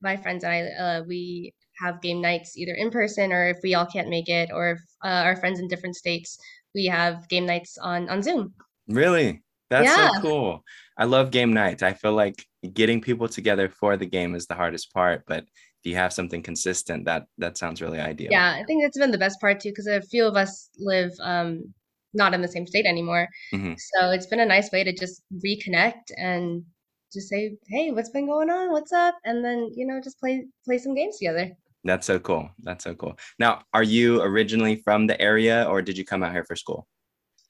my 0.02 0.16
friends 0.16 0.44
and 0.44 0.52
i 0.52 0.60
uh, 0.84 1.02
we 1.06 1.54
have 1.80 2.02
game 2.02 2.20
nights 2.20 2.58
either 2.58 2.74
in 2.74 2.90
person 2.90 3.32
or 3.32 3.48
if 3.48 3.56
we 3.62 3.74
all 3.74 3.86
can't 3.86 4.08
make 4.08 4.28
it 4.28 4.50
or 4.52 4.72
if 4.72 4.80
uh, 5.04 5.22
our 5.24 5.36
friends 5.36 5.58
in 5.58 5.68
different 5.68 5.96
states 5.96 6.38
we 6.74 6.86
have 6.86 7.28
game 7.28 7.46
nights 7.46 7.78
on 7.80 8.10
on 8.10 8.20
zoom 8.20 8.52
Really? 8.88 9.42
That's 9.72 9.88
Yeah. 9.96 10.12
so 10.12 10.20
cool. 10.20 10.64
I 11.02 11.04
love 11.06 11.30
game 11.30 11.52
nights. 11.52 11.82
I 11.82 11.94
feel 11.94 12.12
like 12.24 12.38
getting 12.80 13.00
people 13.00 13.28
together 13.28 13.66
for 13.80 13.96
the 13.96 14.06
game 14.16 14.34
is 14.38 14.46
the 14.46 14.54
hardest 14.62 14.92
part, 14.92 15.24
but 15.26 15.44
if 15.80 15.84
you 15.90 15.94
have 15.96 16.12
something 16.12 16.42
consistent, 16.50 17.06
that 17.06 17.22
that 17.42 17.56
sounds 17.62 17.80
really 17.84 17.98
ideal. 18.12 18.30
yeah 18.36 18.50
i 18.60 18.62
think 18.66 18.78
that's 18.82 18.98
been 19.02 19.10
the 19.16 19.24
best 19.26 19.40
part 19.40 19.56
too 19.60 19.70
because 19.72 19.88
a 19.88 20.00
few 20.12 20.24
of 20.30 20.34
us 20.42 20.52
live 20.90 21.12
um 21.32 21.48
not 22.20 22.34
in 22.36 22.40
the 22.42 22.52
same 22.54 22.66
state 22.72 22.86
anymore 22.94 23.24
Mhm. 23.56 23.74
so 23.90 23.98
it's 24.14 24.28
been 24.32 24.44
a 24.46 24.52
nice 24.56 24.68
way 24.74 24.82
to 24.84 24.92
just 25.04 25.16
reconnect 25.46 26.04
and 26.28 26.62
just 27.14 27.28
say 27.32 27.42
hey 27.74 27.86
what's 27.94 28.12
been 28.16 28.26
going 28.34 28.50
on 28.58 28.70
what's 28.74 28.92
up 29.06 29.16
and 29.28 29.36
then 29.46 29.58
you 29.78 29.84
know 29.88 29.98
just 30.06 30.18
play 30.22 30.34
play 30.66 30.78
some 30.84 30.94
games 31.00 31.16
together 31.18 31.46
That's 31.90 32.06
so 32.12 32.16
cool. 32.28 32.44
That's 32.66 32.84
so 32.88 32.94
cool. 32.94 33.14
Now, 33.44 33.52
are 33.76 33.82
you 33.96 34.06
originally 34.30 34.76
from 34.86 35.00
the 35.10 35.18
area 35.30 35.56
or 35.70 35.82
did 35.82 35.96
you 35.98 36.04
come 36.10 36.22
out 36.24 36.30
here 36.36 36.46
for 36.50 36.54
school? 36.64 36.80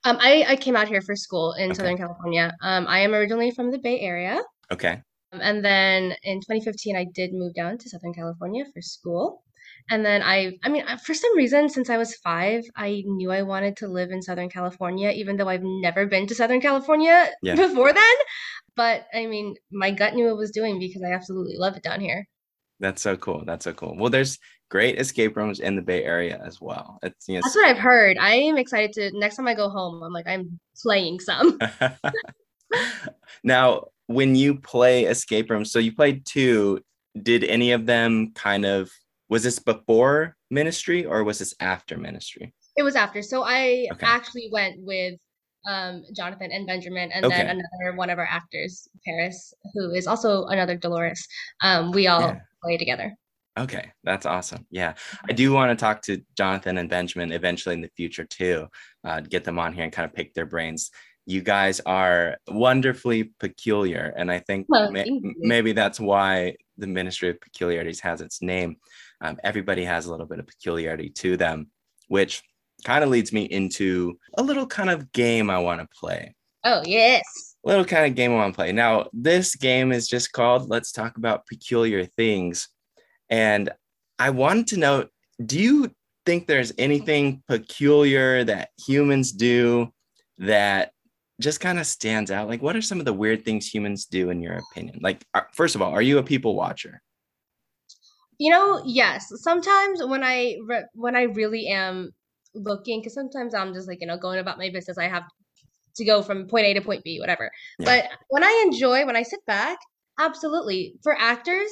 Um 0.05 0.17
i 0.21 0.45
i 0.49 0.57
came 0.57 0.77
out 0.77 0.89
here 0.89 1.03
for 1.03 1.17
school 1.17 1.53
in 1.55 1.71
Okay. 1.71 1.77
southern 1.77 1.97
california 1.97 2.53
um 2.63 2.87
i 2.89 2.99
am 3.01 3.15
originally 3.15 3.51
from 3.51 3.71
the 3.71 3.79
bay 3.79 4.01
area 4.01 4.41
Okay. 4.71 5.03
Um, 5.33 5.41
And 5.49 5.65
then 5.65 6.15
in 6.23 6.41
2015, 6.41 6.97
I 6.97 7.05
did 7.19 7.33
move 7.33 7.55
down 7.55 7.79
to 7.79 7.89
Southern 7.89 8.15
California 8.15 8.65
for 8.73 8.83
school. 8.83 9.43
And 9.91 10.05
then 10.07 10.23
I, 10.23 10.59
I 10.65 10.69
mean, 10.69 10.85
for 11.07 11.15
some 11.15 11.37
reason, 11.37 11.69
since 11.69 11.91
I 11.91 11.99
was 11.99 12.17
five, 12.17 12.63
I 12.77 13.03
knew 13.07 13.31
I 13.33 13.43
wanted 13.43 13.77
to 13.79 13.89
live 13.89 14.11
in 14.11 14.23
Southern 14.23 14.51
California, 14.51 15.11
even 15.11 15.37
though 15.37 15.49
I've 15.49 15.65
never 15.87 16.07
been 16.07 16.27
to 16.29 16.35
Southern 16.35 16.61
California 16.61 17.29
Yeah. 17.43 17.57
before 17.65 17.93
then. 17.93 18.17
But 18.77 19.07
I 19.15 19.27
mean, 19.27 19.55
my 19.71 19.91
gut 19.91 20.15
knew 20.15 20.29
it 20.31 20.37
was 20.45 20.51
doing 20.51 20.79
because 20.79 21.03
I 21.03 21.13
absolutely 21.13 21.57
love 21.59 21.77
it 21.77 21.83
down 21.83 22.01
here. 22.01 22.27
That's 22.83 23.01
so 23.01 23.17
cool. 23.17 23.45
That's 23.47 23.65
so 23.65 23.73
cool. 23.73 23.97
Well, 23.97 24.11
there's 24.11 24.39
great 24.69 24.99
escape 24.99 25.37
rooms 25.37 25.61
in 25.61 25.77
the 25.77 25.83
Bay 25.83 26.03
Area 26.03 26.43
as 26.45 26.61
well. 26.61 26.99
It's 27.05 27.29
you 27.29 27.37
know, 27.37 27.41
That's 27.45 27.55
what 27.55 27.69
I've 27.69 27.79
heard. 27.79 28.19
I 28.19 28.35
am 28.35 28.59
excited 28.59 28.93
to, 28.95 29.19
next 29.19 29.37
time 29.37 29.47
I 29.47 29.55
go 29.55 29.71
home, 29.71 30.03
I'm 30.03 30.13
like, 30.13 30.27
I'm 30.27 30.59
playing 30.83 31.21
some. 31.21 31.61
now, 33.45 33.85
when 34.09 34.35
you 34.35 34.57
play 34.57 35.05
escape 35.05 35.49
rooms, 35.49 35.71
so 35.71 35.79
you 35.79 35.95
played 35.95 36.27
two, 36.27 36.81
did 37.23 37.45
any 37.45 37.71
of 37.71 37.87
them 37.87 38.33
kind 38.35 38.67
of 38.67 38.91
was 39.29 39.45
this 39.45 39.61
before 39.61 40.37
ministry 40.51 41.07
or 41.07 41.23
was 41.23 41.39
this 41.39 41.55
after 41.61 41.97
ministry? 41.97 42.53
It 42.77 42.83
was 42.83 42.97
after. 42.97 43.23
So 43.23 43.45
I 43.45 43.87
Okay. 43.93 44.07
actually 44.07 44.49
went 44.51 44.77
with 44.81 45.15
um, 45.69 46.03
Jonathan 46.17 46.51
and 46.51 46.67
Benjamin, 46.67 47.13
and 47.13 47.25
Okay. 47.25 47.37
then 47.37 47.47
another 47.47 47.97
one 47.97 48.11
of 48.11 48.19
our 48.19 48.27
actors, 48.29 48.89
Paris, 49.07 49.55
who 49.75 49.93
is 49.93 50.09
also 50.09 50.47
another 50.47 50.77
Dolores. 50.77 51.25
Um, 51.63 51.93
we 51.93 52.09
all 52.09 52.21
Yeah. 52.23 52.41
Play 52.63 52.77
together. 52.77 53.15
Okay, 53.59 53.93
that's 54.03 54.25
awesome. 54.25 54.67
Yeah, 54.71 54.95
I 55.29 55.33
do 55.33 55.53
want 55.53 55.77
to 55.77 55.83
talk 55.83 56.01
to 56.03 56.23
Jonathan 56.37 56.79
and 56.79 56.89
Benjamin 56.89 57.33
eventually 57.33 57.75
in 57.75 57.83
the 57.83 57.91
future 57.97 58.25
too. 58.25 58.67
Uh, 59.05 59.21
get 59.21 59.45
them 59.45 59.59
on 59.59 59.75
here 59.75 59.85
and 59.85 59.93
kind 59.93 60.09
of 60.09 60.15
pick 60.15 60.33
their 60.33 60.47
brains. 60.47 60.91
You 61.27 61.43
guys 61.43 61.79
are 61.81 62.39
wonderfully 62.49 63.25
peculiar, 63.39 64.15
and 64.17 64.31
I 64.31 64.39
think 64.39 64.67
Well, 64.69 64.91
ma- 64.91 65.05
maybe 65.39 65.73
that's 65.73 66.01
why 66.01 66.57
the 66.79 66.87
Ministry 66.87 67.29
of 67.29 67.41
Peculiarities 67.41 68.01
has 68.01 68.23
its 68.23 68.41
name. 68.41 68.77
Um, 69.21 69.39
everybody 69.45 69.85
has 69.85 70.07
a 70.07 70.11
little 70.11 70.27
bit 70.27 70.39
of 70.39 70.47
peculiarity 70.47 71.11
to 71.11 71.37
them, 71.37 71.71
which 72.09 72.43
kind 72.85 73.05
of 73.05 73.11
leads 73.11 73.33
me 73.33 73.43
into 73.45 74.19
a 74.39 74.43
little 74.43 74.67
kind 74.67 74.91
of 74.91 75.13
game 75.13 75.51
I 75.51 75.59
want 75.59 75.81
to 75.81 75.89
play 75.97 76.35
Oh 76.65 76.83
yes. 76.85 77.52
Little 77.65 77.85
kind 77.85 78.07
of 78.07 78.15
game 78.15 78.33
I 78.33 78.37
want 78.37 78.55
to 78.55 78.57
play. 78.57 78.73
Now, 78.73 79.09
this 79.13 79.55
game 79.55 79.93
is 79.93 80.09
just 80.09 80.33
called 80.33 80.69
Let's 80.69 80.93
Talk 80.93 81.17
About 81.17 81.47
Peculiar 81.47 82.05
Things. 82.05 82.69
And 83.31 83.71
I 84.19 84.31
wanted 84.31 84.67
to 84.69 84.77
know 84.79 85.07
do 85.45 85.59
you 85.59 85.91
think 86.25 86.47
there's 86.47 86.73
anything 86.79 87.43
peculiar 87.49 88.45
that 88.45 88.71
humans 88.87 89.33
do 89.33 89.93
that 90.39 90.93
just 91.41 91.61
kind 91.61 91.79
of 91.79 91.87
stands 91.87 92.31
out? 92.31 92.49
Like, 92.49 92.63
what 92.63 92.77
are 92.77 92.83
some 92.83 93.01
of 93.01 93.07
the 93.07 93.13
weird 93.13 93.45
things 93.45 93.67
humans 93.67 94.07
do, 94.07 94.31
in 94.31 94.41
your 94.41 94.59
opinion? 94.59 95.01
Like, 95.03 95.25
first 95.53 95.75
of 95.75 95.83
all, 95.83 95.93
are 95.93 96.03
you 96.03 96.19
a 96.19 96.23
people 96.23 96.55
watcher? 96.55 97.03
You 98.39 98.51
know, 98.51 98.83
yes. 98.85 99.33
Sometimes 99.37 100.05
when 100.05 100.25
I 100.25 100.57
re- 100.67 100.87
when 100.95 101.17
I 101.17 101.23
really 101.23 101.69
am 101.69 102.13
looking, 102.55 103.01
because 103.01 103.15
sometimes 103.15 103.55
I'm 103.55 103.73
just 103.73 103.89
like 103.89 104.01
you 104.01 104.07
know 104.07 104.17
going 104.17 104.39
about 104.39 104.59
my 104.59 104.71
business. 104.71 104.99
I 104.99 105.09
have 105.09 105.25
to 105.97 106.05
go 106.05 106.23
from 106.23 106.47
point 106.47 106.67
A 106.67 106.75
to 106.75 106.81
point 106.81 107.05
B, 107.05 107.21
whatever. 107.21 107.51
Yeah. 107.79 107.87
But 107.87 108.11
when 108.29 108.45
I 108.45 108.63
enjoy, 108.67 109.05
when 109.07 109.17
I 109.17 109.23
sit 109.23 109.45
back, 109.47 109.79
absolutely. 110.19 110.95
For 111.03 111.17
actors, 111.19 111.69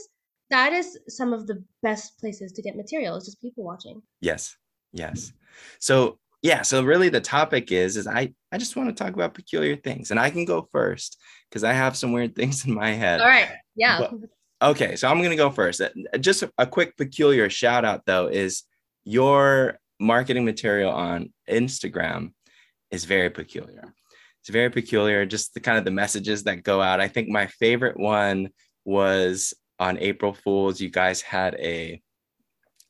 that 0.50 0.72
is 0.72 0.98
some 1.08 1.32
of 1.32 1.46
the 1.46 1.62
best 1.82 2.18
places 2.18 2.52
to 2.52 2.62
get 2.62 2.76
material. 2.76 3.16
It's 3.16 3.26
just 3.26 3.40
people 3.40 3.64
watching. 3.64 4.02
Yes. 4.20 4.56
Yes. 4.92 5.32
So, 5.78 6.18
yeah, 6.42 6.62
so 6.62 6.82
really 6.82 7.08
the 7.10 7.20
topic 7.20 7.70
is 7.70 7.96
is 7.96 8.06
I 8.06 8.32
I 8.50 8.58
just 8.58 8.74
want 8.76 8.88
to 8.88 9.04
talk 9.04 9.12
about 9.12 9.34
peculiar 9.34 9.76
things 9.76 10.10
and 10.10 10.18
I 10.18 10.30
can 10.30 10.44
go 10.44 10.68
first 10.72 11.18
because 11.48 11.64
I 11.64 11.72
have 11.72 11.96
some 11.96 12.12
weird 12.12 12.34
things 12.36 12.64
in 12.64 12.74
my 12.74 12.90
head. 12.92 13.20
All 13.20 13.26
right. 13.28 13.48
Yeah. 13.76 14.00
But- 14.00 14.30
Okay, 14.62 14.94
so 14.94 15.08
I'm 15.08 15.16
going 15.20 15.30
to 15.30 15.36
go 15.36 15.48
first. 15.48 15.80
Uh, 15.80 15.88
Just 16.18 16.42
a, 16.42 16.52
a 16.58 16.66
quick 16.66 16.94
peculiar 16.98 17.48
shout 17.48 17.82
out 17.82 18.04
though 18.04 18.26
is 18.26 18.64
your 19.04 19.78
marketing 19.98 20.44
material 20.44 20.90
on 20.90 21.32
Instagram 21.48 22.32
is 22.90 23.06
very 23.06 23.30
peculiar. 23.30 23.94
It's 24.40 24.50
very 24.50 24.70
peculiar, 24.70 25.26
just 25.26 25.54
the 25.54 25.60
kind 25.60 25.78
of 25.78 25.84
the 25.84 25.90
messages 25.90 26.44
that 26.44 26.62
go 26.62 26.80
out. 26.80 27.00
I 27.00 27.08
think 27.08 27.28
my 27.28 27.46
favorite 27.46 27.98
one 27.98 28.48
was 28.84 29.54
on 29.78 29.98
April 29.98 30.32
Fools. 30.32 30.80
You 30.80 30.90
guys 30.90 31.20
had 31.20 31.54
a 31.56 32.00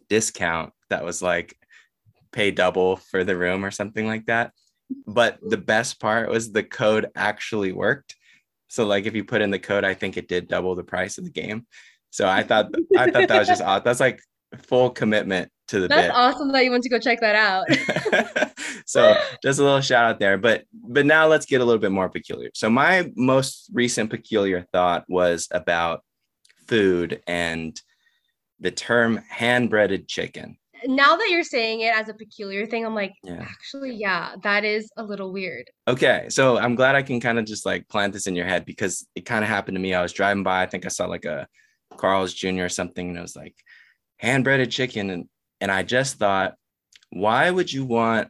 discount 0.09 0.73
that 0.91 1.05
was 1.05 1.23
like 1.23 1.57
pay 2.33 2.51
double 2.51 2.97
for 2.97 3.25
the 3.25 3.37
room 3.37 3.65
or 3.65 3.71
something 3.71 4.07
like 4.07 4.27
that. 4.27 4.53
But 5.07 5.39
the 5.43 5.57
best 5.57 6.01
part 6.01 6.29
was 6.29 6.53
the 6.53 6.63
code 6.63 7.11
actually 7.15 7.73
worked. 7.73 8.17
So 8.69 8.87
like 8.87 9.07
if 9.07 9.15
you 9.15 9.25
put 9.25 9.43
in 9.43 9.51
the 9.51 9.59
code, 9.59 9.85
I 9.85 9.95
think 9.95 10.17
it 10.17 10.29
did 10.29 10.49
double 10.49 10.75
the 10.75 10.85
price 10.85 11.19
of 11.19 11.25
the 11.25 11.31
game. 11.31 11.67
So 12.11 12.29
I 12.29 12.43
thought 12.43 12.73
I 12.97 13.11
thought 13.11 13.29
that 13.29 13.39
was 13.39 13.49
just 13.49 13.63
odd. 13.67 13.85
That's 13.85 14.01
like 14.01 14.21
full 14.63 14.91
commitment 14.91 15.51
to 15.71 15.81
the 15.81 15.89
That's 15.89 16.09
bit. 16.09 16.15
awesome 16.15 16.53
that 16.53 16.65
you 16.65 16.71
want 16.71 16.83
to 16.85 16.89
go 16.89 16.99
check 16.99 17.21
that 17.21 17.35
out. 17.35 17.65
so 18.87 19.15
just 19.43 19.59
a 19.59 19.63
little 19.63 19.81
shout 19.81 20.05
out 20.05 20.19
there. 20.21 20.39
But 20.39 20.65
but 20.73 21.07
now 21.07 21.27
let's 21.27 21.47
get 21.47 21.61
a 21.61 21.65
little 21.65 21.81
bit 21.81 21.93
more 21.93 22.09
peculiar. 22.09 22.51
So 22.55 22.69
my 22.71 23.11
most 23.17 23.71
recent 23.73 24.11
peculiar 24.11 24.67
thought 24.73 25.05
was 25.09 25.49
about 25.51 26.05
food 26.67 27.23
and 27.27 27.81
the 28.61 28.71
term 28.71 29.17
hand 29.29 29.71
breaded 29.71 30.07
chicken. 30.09 30.57
now 30.87 31.17
that 31.17 31.29
you're 31.31 31.45
saying 31.45 31.81
it 31.81 31.95
as 31.95 32.09
a 32.09 32.15
peculiar 32.15 32.67
thing, 32.67 32.85
I'm 32.87 32.95
like, 32.95 33.13
Yeah. 33.23 33.41
actually, 33.43 33.95
yeah, 33.95 34.35
that 34.43 34.65
is 34.65 34.89
a 34.97 35.03
little 35.03 35.33
weird. 35.33 35.67
Okay, 35.89 36.27
so 36.31 36.59
I'm 36.59 36.75
glad 36.75 36.95
I 36.95 37.03
can 37.03 37.21
kind 37.21 37.39
of 37.39 37.45
just 37.45 37.65
like 37.67 37.89
plant 37.89 38.13
this 38.13 38.27
in 38.27 38.35
your 38.37 38.47
head 38.47 38.65
because 38.65 39.07
it 39.15 39.25
kind 39.27 39.45
of 39.45 39.49
happened 39.51 39.77
to 39.77 39.81
me. 39.81 39.95
I 39.95 40.03
was 40.03 40.13
driving 40.13 40.43
by, 40.43 40.63
I 40.63 40.67
think 40.67 40.85
I 40.85 40.89
saw 40.89 41.07
like 41.07 41.25
a 41.27 41.47
Carl's 41.97 42.33
Jr. 42.35 42.65
or 42.65 42.69
something, 42.69 43.09
and 43.09 43.19
it 43.19 43.23
was 43.23 43.37
like 43.37 43.55
hand 44.19 44.45
breaded 44.45 44.71
chicken, 44.71 45.11
and 45.11 45.27
and 45.61 45.71
I 45.71 45.83
just 45.83 46.17
thought, 46.19 46.55
why 47.11 47.51
would 47.51 47.73
you 47.73 47.85
want 47.85 48.29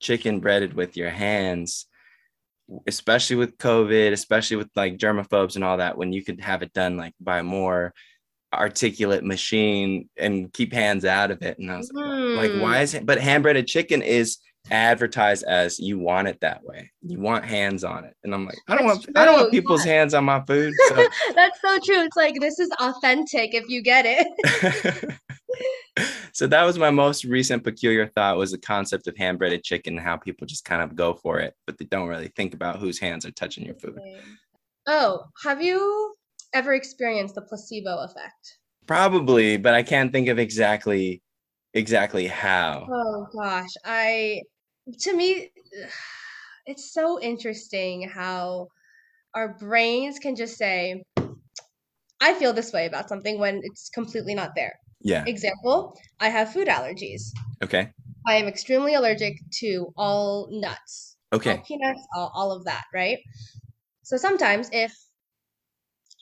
chicken 0.00 0.40
breaded 0.40 0.74
with 0.74 0.96
your 0.96 1.10
hands, 1.10 1.86
especially 2.86 3.36
with 3.36 3.58
COVID, 3.58 4.12
especially 4.12 4.56
with 4.56 4.68
like 4.74 4.98
germaphobes 4.98 5.54
and 5.54 5.64
all 5.64 5.76
that, 5.78 5.96
when 5.96 6.12
you 6.12 6.24
could 6.24 6.40
have 6.40 6.62
it 6.62 6.72
done 6.72 6.96
like 6.96 7.14
by 7.20 7.40
a 7.40 7.44
more 7.44 7.92
articulate 8.52 9.24
machine 9.24 10.08
and 10.16 10.52
keep 10.52 10.72
hands 10.72 11.04
out 11.04 11.30
of 11.30 11.42
it? 11.42 11.58
And 11.58 11.70
I 11.70 11.76
was 11.76 11.92
like, 11.92 12.50
like 12.50 12.62
why 12.62 12.78
mm. 12.78 12.82
is 12.82 12.94
it? 12.94 13.06
But 13.06 13.20
hand 13.20 13.42
breaded 13.42 13.66
chicken 13.66 14.02
is 14.02 14.38
advertised 14.70 15.44
as 15.44 15.78
you 15.78 15.98
want 15.98 16.28
it 16.28 16.40
that 16.40 16.62
way. 16.64 16.90
You 17.02 17.20
want 17.20 17.44
hands 17.44 17.84
on 17.84 18.04
it. 18.04 18.14
And 18.24 18.34
I'm 18.34 18.44
like, 18.44 18.58
I 18.68 18.76
don't 18.76 18.86
That's 18.86 19.06
want 19.06 19.18
I 19.18 19.24
don't 19.24 19.40
want 19.40 19.50
people's 19.50 19.84
yeah. 19.84 19.92
hands 19.92 20.14
on 20.14 20.24
my 20.24 20.40
food. 20.44 20.74
So 20.88 21.06
That's 21.34 21.60
so 21.60 21.78
true. 21.84 22.02
It's 22.02 22.16
like 22.16 22.40
this 22.40 22.58
is 22.58 22.70
authentic 22.80 23.54
if 23.54 23.68
you 23.68 23.82
get 23.82 24.04
it. 24.06 25.14
so 26.32 26.46
that 26.46 26.64
was 26.64 26.78
my 26.78 26.90
most 26.90 27.24
recent 27.24 27.64
peculiar 27.64 28.06
thought 28.06 28.36
was 28.36 28.52
the 28.52 28.58
concept 28.58 29.06
of 29.06 29.16
hand 29.16 29.38
breaded 29.38 29.64
chicken 29.64 29.96
and 29.98 30.06
how 30.06 30.16
people 30.16 30.46
just 30.46 30.64
kind 30.64 30.82
of 30.82 30.94
go 30.94 31.14
for 31.14 31.38
it, 31.40 31.54
but 31.66 31.78
they 31.78 31.84
don't 31.86 32.08
really 32.08 32.32
think 32.36 32.54
about 32.54 32.78
whose 32.78 32.98
hands 32.98 33.24
are 33.26 33.32
touching 33.32 33.64
your 33.64 33.74
food. 33.74 33.98
Oh, 34.86 35.24
have 35.44 35.62
you 35.62 36.14
ever 36.52 36.74
experienced 36.74 37.34
the 37.34 37.42
placebo 37.42 37.98
effect? 38.04 38.58
Probably, 38.86 39.58
but 39.58 39.74
I 39.74 39.82
can't 39.82 40.12
think 40.12 40.28
of 40.28 40.38
exactly 40.38 41.22
exactly 41.74 42.26
how. 42.26 42.88
Oh 42.90 43.26
gosh, 43.32 43.70
I 43.84 44.42
to 45.00 45.14
me 45.14 45.52
it's 46.66 46.92
so 46.92 47.20
interesting 47.20 48.08
how 48.08 48.68
our 49.34 49.56
brains 49.58 50.18
can 50.18 50.36
just 50.36 50.56
say 50.58 51.02
I 52.20 52.34
feel 52.34 52.52
this 52.52 52.72
way 52.72 52.86
about 52.86 53.08
something 53.08 53.38
when 53.38 53.60
it's 53.62 53.88
completely 53.90 54.34
not 54.34 54.54
there. 54.54 54.78
Yeah. 55.00 55.24
Example, 55.26 55.96
I 56.20 56.28
have 56.28 56.52
food 56.52 56.68
allergies. 56.68 57.22
Okay. 57.62 57.92
I 58.26 58.36
am 58.36 58.46
extremely 58.48 58.94
allergic 58.94 59.34
to 59.60 59.92
all 59.96 60.48
nuts, 60.50 61.16
Okay. 61.32 61.52
all 61.52 61.64
peanuts, 61.66 62.06
all, 62.14 62.30
all 62.34 62.52
of 62.52 62.64
that, 62.64 62.84
right? 62.94 63.18
So 64.04 64.16
sometimes 64.16 64.70
if 64.72 64.92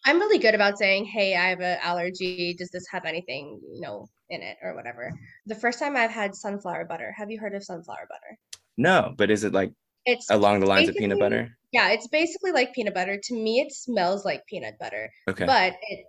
I'm 0.06 0.18
really 0.20 0.38
good 0.38 0.54
about 0.54 0.78
saying, 0.78 1.04
"Hey, 1.06 1.34
I 1.36 1.48
have 1.48 1.60
an 1.60 1.78
allergy. 1.82 2.54
Does 2.56 2.70
this 2.70 2.84
have 2.90 3.04
anything, 3.04 3.60
you 3.74 3.80
know, 3.80 4.06
in 4.30 4.40
it 4.40 4.56
or 4.62 4.74
whatever?" 4.74 5.12
The 5.46 5.54
first 5.56 5.78
time 5.80 5.96
I've 5.96 6.10
had 6.12 6.34
sunflower 6.34 6.84
butter. 6.86 7.12
Have 7.18 7.30
you 7.30 7.40
heard 7.40 7.54
of 7.54 7.64
sunflower 7.64 8.06
butter? 8.08 8.38
No, 8.76 9.14
but 9.18 9.30
is 9.30 9.42
it 9.44 9.52
like 9.52 9.72
It's 10.04 10.30
along 10.30 10.60
the 10.60 10.66
lines 10.66 10.88
of 10.88 10.94
peanut 10.94 11.18
butter? 11.18 11.48
yeah, 11.72 11.88
it's 11.90 12.06
basically 12.08 12.52
like 12.52 12.72
peanut 12.72 12.94
butter. 12.94 13.18
To 13.20 13.34
me, 13.34 13.60
it 13.60 13.72
smells 13.72 14.24
like 14.24 14.46
peanut 14.46 14.78
butter, 14.78 15.10
Okay. 15.28 15.44
but 15.44 15.74
it's 15.88 16.08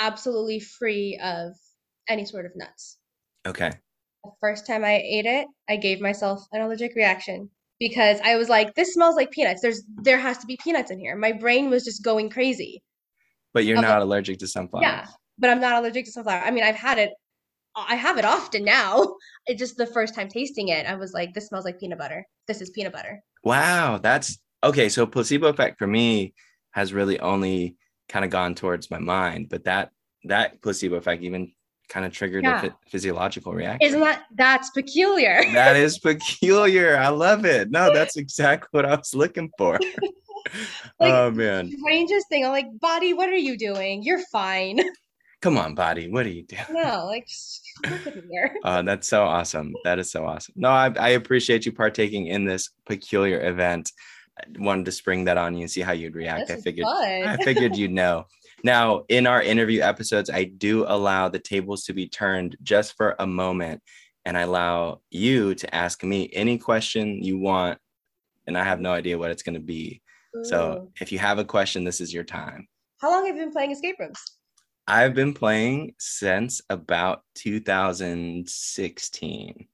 absolutely 0.00 0.60
free 0.60 1.18
of 1.22 1.52
any 2.08 2.24
sort 2.26 2.44
of 2.46 2.52
nuts. 2.54 2.98
Okay. 3.46 3.70
The 4.24 4.30
first 4.40 4.66
time 4.66 4.84
I 4.84 4.96
ate 4.96 5.24
it, 5.26 5.46
I 5.68 5.76
gave 5.76 6.00
myself 6.00 6.40
an 6.52 6.60
allergic 6.60 6.94
reaction 6.94 7.48
because 7.78 8.20
I 8.22 8.36
was 8.36 8.48
like, 8.50 8.74
this 8.74 8.92
smells 8.92 9.16
like 9.16 9.30
peanuts. 9.30 9.62
There's 9.62 9.82
there 10.02 10.18
has 10.18 10.36
to 10.38 10.46
be 10.46 10.58
peanuts 10.62 10.90
in 10.90 10.98
here. 10.98 11.16
My 11.16 11.32
brain 11.32 11.70
was 11.70 11.84
just 11.84 12.04
going 12.04 12.28
crazy. 12.28 12.82
But 13.54 13.64
you're 13.64 13.80
not 13.80 14.02
allergic 14.02 14.38
to 14.40 14.46
sunflower. 14.46 14.82
Yeah, 14.82 15.06
but 15.38 15.50
I'm 15.50 15.60
not 15.60 15.78
allergic 15.78 16.04
to 16.06 16.12
sunflower. 16.12 16.42
I 16.44 16.50
mean, 16.50 16.64
I've 16.64 16.76
had 16.76 16.98
it 16.98 17.10
I 17.76 17.94
have 17.94 18.18
it 18.18 18.24
often 18.24 18.64
now. 18.64 19.14
It's 19.50 19.58
just 19.58 19.78
the 19.78 19.86
first 19.86 20.14
time 20.14 20.28
tasting 20.28 20.68
it, 20.68 20.84
I 20.84 20.94
was 20.94 21.14
like, 21.14 21.32
this 21.32 21.46
smells 21.46 21.64
like 21.64 21.80
peanut 21.80 21.96
butter. 21.98 22.26
This 22.46 22.60
is 22.60 22.68
peanut 22.68 22.92
butter. 22.92 23.22
Wow, 23.44 23.96
that's 23.96 24.36
okay. 24.62 24.90
So 24.90 25.06
placebo 25.06 25.46
effect 25.46 25.78
for 25.78 25.86
me 25.86 26.34
has 26.72 26.92
really 26.92 27.18
only 27.18 27.76
kind 28.10 28.26
of 28.26 28.30
gone 28.30 28.54
towards 28.54 28.90
my 28.90 28.98
mind, 28.98 29.48
but 29.48 29.64
that 29.64 29.90
that 30.24 30.60
placebo 30.60 30.96
effect 30.96 31.22
even 31.22 31.50
kind 31.88 32.04
of 32.04 32.12
triggered 32.12 32.44
Yeah. 32.44 32.58
a 32.58 32.68
phy- 32.68 32.76
physiological 32.88 33.54
reaction. 33.54 33.88
Isn't 33.88 34.00
that 34.00 34.24
that's 34.36 34.68
peculiar? 34.70 35.40
that 35.54 35.76
is 35.76 35.98
peculiar. 36.10 36.98
I 36.98 37.08
love 37.08 37.46
it. 37.46 37.70
No, 37.70 37.90
that's 37.94 38.16
exactly 38.18 38.68
what 38.72 38.84
I 38.84 38.96
was 38.96 39.14
looking 39.14 39.50
for. 39.56 39.80
Like, 41.00 41.12
oh 41.12 41.30
man. 41.30 41.70
Strangest 41.78 42.28
thing. 42.28 42.44
I'm 42.44 42.50
like, 42.50 42.66
body, 42.80 43.12
what 43.12 43.28
are 43.28 43.36
you 43.36 43.56
doing? 43.56 44.02
You're 44.02 44.22
fine. 44.32 44.80
Come 45.40 45.56
on, 45.56 45.76
body. 45.76 46.10
What 46.10 46.26
are 46.26 46.30
you 46.30 46.42
doing? 46.42 46.64
No, 46.70 47.06
like 47.06 47.28
look 47.88 48.06
at 48.08 48.24
here. 48.28 48.56
Uh, 48.64 48.82
that's 48.82 49.06
so 49.06 49.22
awesome. 49.22 49.72
That 49.84 50.00
is 50.00 50.10
so 50.10 50.26
awesome. 50.26 50.54
No, 50.56 50.70
I, 50.70 50.92
I 50.98 51.08
appreciate 51.10 51.64
you 51.64 51.70
partaking 51.70 52.26
in 52.26 52.44
this 52.44 52.70
peculiar 52.86 53.46
event. 53.46 53.92
I 54.36 54.44
wanted 54.58 54.86
to 54.86 54.92
spring 54.92 55.24
that 55.26 55.38
on 55.38 55.54
you 55.54 55.62
and 55.62 55.70
see 55.70 55.80
how 55.80 55.92
you'd 55.92 56.16
react. 56.16 56.48
This 56.48 56.58
I 56.58 56.62
figured. 56.62 56.86
I 56.88 57.36
figured 57.44 57.76
you'd 57.76 57.92
know. 57.92 58.26
Now, 58.64 59.04
in 59.08 59.28
our 59.28 59.40
interview 59.40 59.80
episodes, 59.80 60.30
I 60.30 60.44
do 60.44 60.84
allow 60.88 61.28
the 61.28 61.38
tables 61.38 61.84
to 61.84 61.92
be 61.92 62.08
turned 62.08 62.56
just 62.62 62.96
for 62.96 63.14
a 63.20 63.26
moment, 63.26 63.80
and 64.24 64.36
I 64.36 64.40
allow 64.40 65.00
you 65.10 65.54
to 65.54 65.74
ask 65.74 66.02
me 66.02 66.28
any 66.32 66.58
question 66.58 67.22
you 67.22 67.38
want, 67.38 67.78
and 68.48 68.58
I 68.58 68.64
have 68.64 68.80
no 68.80 68.92
idea 68.92 69.18
what 69.18 69.30
it's 69.30 69.44
going 69.44 69.54
to 69.54 69.60
be. 69.60 70.02
So, 70.44 70.90
if 71.00 71.12
you 71.12 71.18
have 71.18 71.38
a 71.38 71.44
question, 71.44 71.84
this 71.84 72.00
is 72.00 72.12
your 72.12 72.24
time. 72.24 72.66
how 73.00 73.10
long 73.10 73.26
have 73.26 73.36
you 73.36 73.42
been 73.42 73.52
playing 73.52 73.72
escape 73.72 73.96
rooms? 73.98 74.20
I've 74.88 75.14
been 75.14 75.34
playing 75.34 75.94
since 75.98 76.62
about 76.70 77.22
2016. 77.34 79.68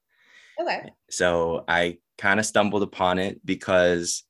Okay. 0.61 0.91
So 1.09 1.63
I 1.69 1.99
kind 2.17 2.39
of 2.39 2.45
stumbled 2.45 2.83
upon 2.83 3.17
it 3.19 3.39
because 3.45 4.23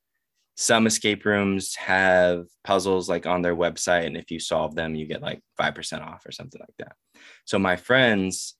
some 0.56 0.86
escape 0.86 1.24
rooms 1.24 1.74
have 1.74 2.44
puzzles 2.62 3.08
like 3.08 3.26
on 3.26 3.42
their 3.42 3.56
website. 3.56 4.06
And 4.06 4.16
if 4.16 4.30
you 4.30 4.38
solve 4.38 4.76
them, 4.76 4.94
you 4.94 5.06
get 5.06 5.22
like 5.22 5.40
5% 5.60 6.06
off 6.06 6.24
or 6.24 6.30
something 6.30 6.60
like 6.60 6.76
that. 6.78 6.92
So 7.46 7.58
my 7.58 7.74
friends 7.74 8.54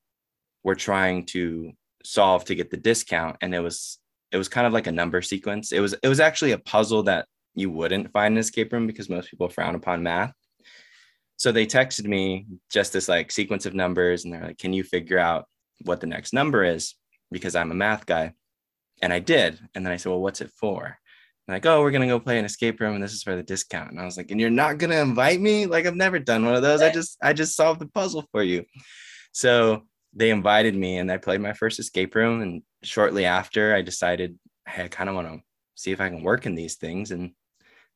were 0.65 0.75
trying 0.75 1.27
to 1.27 1.71
solve 2.05 2.45
to 2.47 2.57
get 2.57 2.71
the 2.71 2.77
discount. 2.77 3.37
And 3.41 3.55
it 3.55 3.61
was, 3.61 4.01
it 4.33 4.37
was 4.37 4.49
kind 4.49 4.67
of 4.67 4.73
like 4.73 4.89
a 4.89 4.93
number 4.93 5.23
sequence. 5.23 5.71
It 5.71 5.79
was, 5.79 5.95
it 5.95 6.09
was 6.09 6.19
actually 6.19 6.51
a 6.53 6.59
puzzle 6.59 7.05
that 7.05 7.27
you 7.57 7.71
wouldn't 7.71 8.13
find 8.13 8.35
an 8.35 8.39
escape 8.39 8.73
room 8.73 8.87
because 8.87 9.09
most 9.09 9.31
people 9.31 9.49
frown 9.49 9.75
upon 9.75 10.03
math. 10.03 10.33
So 11.37 11.51
they 11.51 11.67
texted 11.67 12.05
me 12.07 12.47
just 12.71 12.93
this 12.93 13.09
like 13.09 13.33
sequence 13.33 13.67
of 13.67 13.75
numbers 13.75 14.25
and 14.25 14.33
they're 14.33 14.45
like, 14.45 14.59
can 14.59 14.73
you 14.73 14.85
figure 14.85 15.19
out 15.19 15.47
what 15.83 16.01
the 16.01 16.07
next 16.07 16.33
number 16.33 16.63
is? 16.63 16.95
Because 17.33 17.57
I'm 17.57 17.73
a 17.73 17.75
math 17.75 18.07
guy. 18.07 18.33
And 19.03 19.13
I 19.13 19.19
did. 19.19 19.59
And 19.75 19.85
then 19.85 19.93
I 19.93 19.97
said, 19.97 20.11
well, 20.11 20.21
what's 20.21 20.41
it 20.41 20.51
for? 20.53 20.85
And 20.85 21.55
like, 21.55 21.67
oh, 21.67 21.81
we're 21.81 21.91
gonna 21.91 22.07
go 22.07 22.21
play 22.21 22.39
an 22.39 22.45
escape 22.45 22.81
room 22.81 22.95
and 22.95 23.03
this 23.03 23.13
is 23.13 23.23
for 23.23 23.37
the 23.37 23.43
discount. 23.43 23.91
And 23.91 24.01
I 24.01 24.05
was 24.05 24.17
like, 24.17 24.31
and 24.31 24.41
you're 24.41 24.51
not 24.51 24.79
gonna 24.79 25.01
invite 25.01 25.41
me? 25.41 25.67
Like 25.67 25.87
I've 25.87 25.97
never 25.97 26.19
done 26.19 26.45
one 26.45 26.55
of 26.55 26.63
those. 26.63 26.83
I 26.83 26.93
just 26.93 27.19
I 27.23 27.33
just 27.33 27.57
solved 27.57 27.81
the 27.81 27.89
puzzle 27.89 28.25
for 28.33 28.43
you. 28.43 28.65
So 29.33 29.83
they 30.15 30.31
invited 30.31 30.75
me 30.75 30.97
and 30.99 31.11
I 31.13 31.19
played 31.19 31.41
my 31.41 31.53
first 31.53 31.79
escape 31.79 32.15
room. 32.15 32.41
And 32.43 32.63
shortly 32.83 33.27
after, 33.27 33.75
I 33.75 33.83
decided, 33.83 34.39
hey, 34.67 34.85
I 34.85 34.89
kind 34.89 35.09
of 35.09 35.15
want 35.15 35.29
to 35.29 35.41
see 35.75 35.93
if 35.93 36.01
I 36.01 36.09
can 36.09 36.23
work 36.23 36.47
in 36.47 36.55
these 36.55 36.77
things. 36.77 37.11
And 37.11 37.33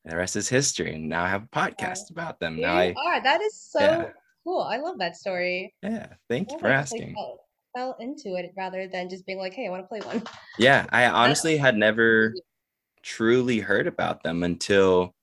the 0.04 0.16
rest 0.16 0.36
is 0.36 0.48
history. 0.48 0.94
And 0.94 1.08
now 1.08 1.24
I 1.24 1.28
have 1.28 1.44
a 1.44 1.48
podcast 1.48 2.10
about 2.10 2.40
them. 2.40 2.56
Here 2.56 2.66
Now 2.66 2.76
I 2.76 2.94
are. 3.06 3.22
That 3.22 3.40
is 3.40 3.60
so 3.60 3.80
yeah. 3.80 4.08
cool. 4.44 4.62
I 4.62 4.78
love 4.78 4.98
that 4.98 5.16
story. 5.16 5.74
yeah, 5.82 6.06
thank 6.28 6.50
you 6.50 6.58
for 6.58 6.68
asking. 6.68 7.14
fell, 7.14 7.40
fell 7.76 7.96
into 8.00 8.36
it 8.36 8.52
rather 8.56 8.88
than 8.88 9.08
just 9.08 9.26
being 9.26 9.38
like, 9.38 9.54
hey, 9.54 9.66
I 9.66 9.70
want 9.70 9.84
to 9.84 9.88
play 9.88 10.00
one. 10.00 10.22
Yeah, 10.58 10.86
I 10.92 11.06
honestly 11.06 11.56
had 11.56 11.76
never 11.76 12.34
truly 13.02 13.60
heard 13.60 13.86
about 13.86 14.22
them 14.22 14.42
until 14.42 15.14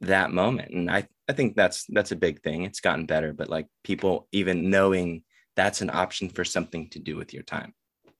that 0.00 0.30
moment. 0.30 0.72
And 0.72 0.90
I, 0.90 1.08
I 1.28 1.32
think 1.32 1.56
that's 1.56 1.86
that's 1.88 2.12
a 2.12 2.16
big 2.16 2.42
thing. 2.42 2.64
It's 2.64 2.80
gotten 2.80 3.06
better, 3.06 3.32
but 3.32 3.48
like 3.48 3.66
people 3.82 4.28
even 4.32 4.70
knowing 4.70 5.22
that's 5.56 5.80
an 5.80 5.90
option 5.90 6.28
for 6.28 6.44
something 6.44 6.88
to 6.90 6.98
do 6.98 7.16
with 7.16 7.32
your 7.32 7.42
time. 7.42 7.74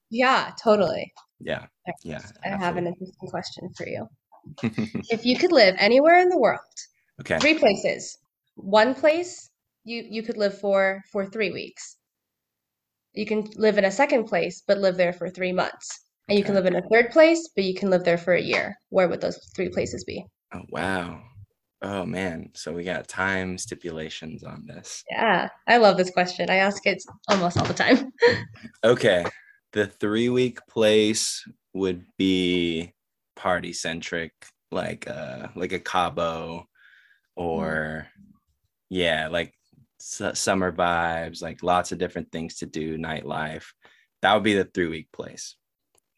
Yeah, 0.09 0.51
totally. 0.61 1.13
Yeah. 1.39 1.67
Yeah. 2.03 2.21
I 2.43 2.49
have 2.49 2.77
an 2.77 2.87
interesting 2.87 3.29
question 3.29 3.69
for 3.75 3.87
you. 3.87 4.07
If 5.09 5.25
you 5.25 5.37
could 5.37 5.51
live 5.51 5.75
anywhere 5.77 6.19
in 6.19 6.29
the 6.29 6.37
world, 6.37 6.59
okay. 7.21 7.39
three 7.39 7.57
places, 7.57 8.17
one 8.55 8.93
place 8.95 9.49
you 9.83 10.05
you 10.09 10.21
could 10.23 10.37
live 10.37 10.59
for 10.59 11.01
for 11.11 11.25
three 11.25 11.51
weeks. 11.51 11.97
You 13.13 13.25
can 13.25 13.47
live 13.55 13.77
in 13.77 13.85
a 13.85 13.91
second 13.91 14.25
place, 14.25 14.61
but 14.67 14.77
live 14.77 14.97
there 14.97 15.13
for 15.13 15.29
three 15.29 15.53
months. 15.53 15.87
And 16.29 16.37
you 16.37 16.43
can 16.43 16.55
live 16.55 16.65
in 16.65 16.75
a 16.75 16.81
third 16.91 17.09
place, 17.11 17.49
but 17.55 17.63
you 17.63 17.73
can 17.73 17.89
live 17.89 18.03
there 18.03 18.17
for 18.17 18.33
a 18.33 18.41
year. 18.41 18.75
Where 18.89 19.07
would 19.07 19.21
those 19.21 19.39
three 19.55 19.69
places 19.69 20.03
be? 20.03 20.25
Oh 20.53 20.63
wow. 20.69 21.21
Oh 21.81 22.05
man. 22.05 22.49
So 22.53 22.73
we 22.73 22.83
got 22.83 23.07
time 23.07 23.57
stipulations 23.57 24.43
on 24.43 24.65
this. 24.67 25.03
Yeah, 25.09 25.47
I 25.67 25.77
love 25.77 25.95
this 25.97 26.09
question. 26.09 26.49
I 26.49 26.55
ask 26.55 26.85
it 26.85 27.01
almost 27.29 27.57
all 27.57 27.65
the 27.65 27.73
time. 27.73 28.11
Okay. 28.83 29.25
The 29.73 29.87
three 29.87 30.29
week 30.29 30.59
place 30.69 31.43
would 31.73 32.05
be 32.17 32.93
party 33.37 33.71
centric, 33.73 34.33
like 34.71 35.07
uh 35.07 35.47
like 35.55 35.71
a 35.71 35.79
Cabo 35.79 36.67
or 37.35 38.07
yeah, 38.89 39.27
like 39.29 39.53
su- 39.99 40.35
summer 40.35 40.71
vibes, 40.71 41.41
like 41.41 41.63
lots 41.63 41.91
of 41.91 41.97
different 41.97 42.31
things 42.31 42.55
to 42.57 42.65
do, 42.65 42.97
nightlife. 42.97 43.65
That 44.21 44.33
would 44.33 44.43
be 44.43 44.55
the 44.55 44.65
three 44.65 44.87
week 44.87 45.11
place. 45.11 45.55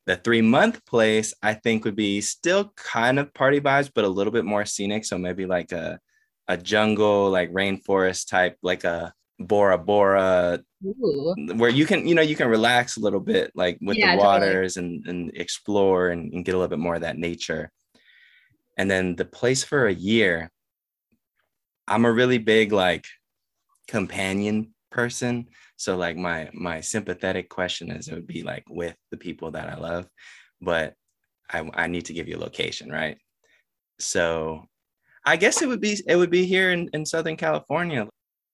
The 0.05 0.15
three 0.15 0.41
month 0.41 0.83
place, 0.85 1.33
I 1.43 1.53
think, 1.53 1.85
would 1.85 1.95
be 1.95 2.21
still 2.21 2.73
kind 2.75 3.19
of 3.19 3.33
party 3.33 3.59
vibes, 3.61 3.91
but 3.93 4.05
a 4.05 4.09
little 4.09 4.33
bit 4.33 4.45
more 4.45 4.65
scenic. 4.65 5.05
So 5.05 5.17
maybe 5.17 5.45
like 5.45 5.71
a 5.71 5.99
a 6.47 6.57
jungle, 6.57 7.29
like 7.29 7.51
rainforest 7.51 8.27
type, 8.27 8.57
like 8.63 8.83
a 8.83 9.13
Bora 9.39 9.77
Bora 9.77 10.59
Ooh. 10.85 11.35
where 11.55 11.69
you 11.69 11.85
can 11.85 12.07
you 12.07 12.15
know 12.15 12.21
you 12.21 12.35
can 12.35 12.47
relax 12.47 12.97
a 12.97 12.99
little 12.99 13.19
bit 13.19 13.51
like 13.55 13.77
with 13.81 13.97
Yeah, 13.97 14.15
the 14.15 14.21
totally. 14.21 14.39
waters 14.39 14.77
and 14.77 15.05
and 15.07 15.31
explore 15.35 16.09
and, 16.09 16.33
and 16.33 16.45
get 16.45 16.55
a 16.55 16.57
little 16.57 16.69
bit 16.69 16.79
more 16.79 16.95
of 16.95 17.01
that 17.01 17.17
nature 17.17 17.71
and 18.77 18.89
then 18.89 19.15
the 19.15 19.25
place 19.25 19.63
for 19.63 19.87
a 19.87 19.93
year 19.93 20.49
i'm 21.87 22.05
a 22.05 22.11
really 22.11 22.37
big 22.37 22.71
like 22.71 23.05
companion 23.87 24.73
person 24.91 25.47
so 25.75 25.95
like 25.95 26.17
my 26.17 26.49
my 26.53 26.81
sympathetic 26.81 27.49
question 27.49 27.91
is 27.91 28.07
it 28.07 28.13
would 28.15 28.27
be 28.27 28.43
like 28.43 28.63
with 28.69 28.95
the 29.11 29.17
people 29.17 29.51
that 29.51 29.69
i 29.69 29.75
love 29.75 30.07
but 30.61 30.93
I, 31.51 31.69
I 31.73 31.87
need 31.87 32.05
to 32.05 32.13
give 32.13 32.27
you 32.27 32.37
a 32.37 32.39
location, 32.39 32.91
right? 32.91 33.17
So 33.99 34.65
I 35.25 35.35
guess 35.35 35.61
it 35.61 35.67
would 35.67 35.81
be 35.81 35.99
it 36.07 36.15
would 36.15 36.29
be 36.29 36.45
here 36.45 36.71
in, 36.71 36.89
in 36.93 37.05
Southern 37.05 37.35
California, 37.35 38.07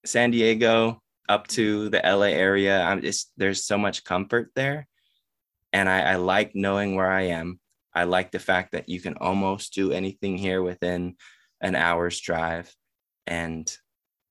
San 0.05 0.31
Diego 0.31 1.01
up 1.27 1.47
to 1.47 1.89
the 1.89 2.01
LA 2.03 2.27
area. 2.27 2.81
I'm 2.81 3.01
just 3.01 3.31
there's 3.37 3.65
so 3.65 3.77
much 3.77 4.03
comfort 4.03 4.51
there. 4.55 4.87
And 5.73 5.89
I, 5.89 6.01
I 6.01 6.15
like 6.15 6.55
knowing 6.55 6.95
where 6.95 7.11
I 7.11 7.23
am. 7.23 7.59
I 7.93 8.03
like 8.03 8.31
the 8.31 8.39
fact 8.39 8.73
that 8.73 8.89
you 8.89 9.01
can 9.01 9.17
almost 9.17 9.73
do 9.73 9.91
anything 9.91 10.37
here 10.37 10.61
within 10.61 11.15
an 11.61 11.75
hour's 11.75 12.19
drive. 12.19 12.73
And 13.27 13.69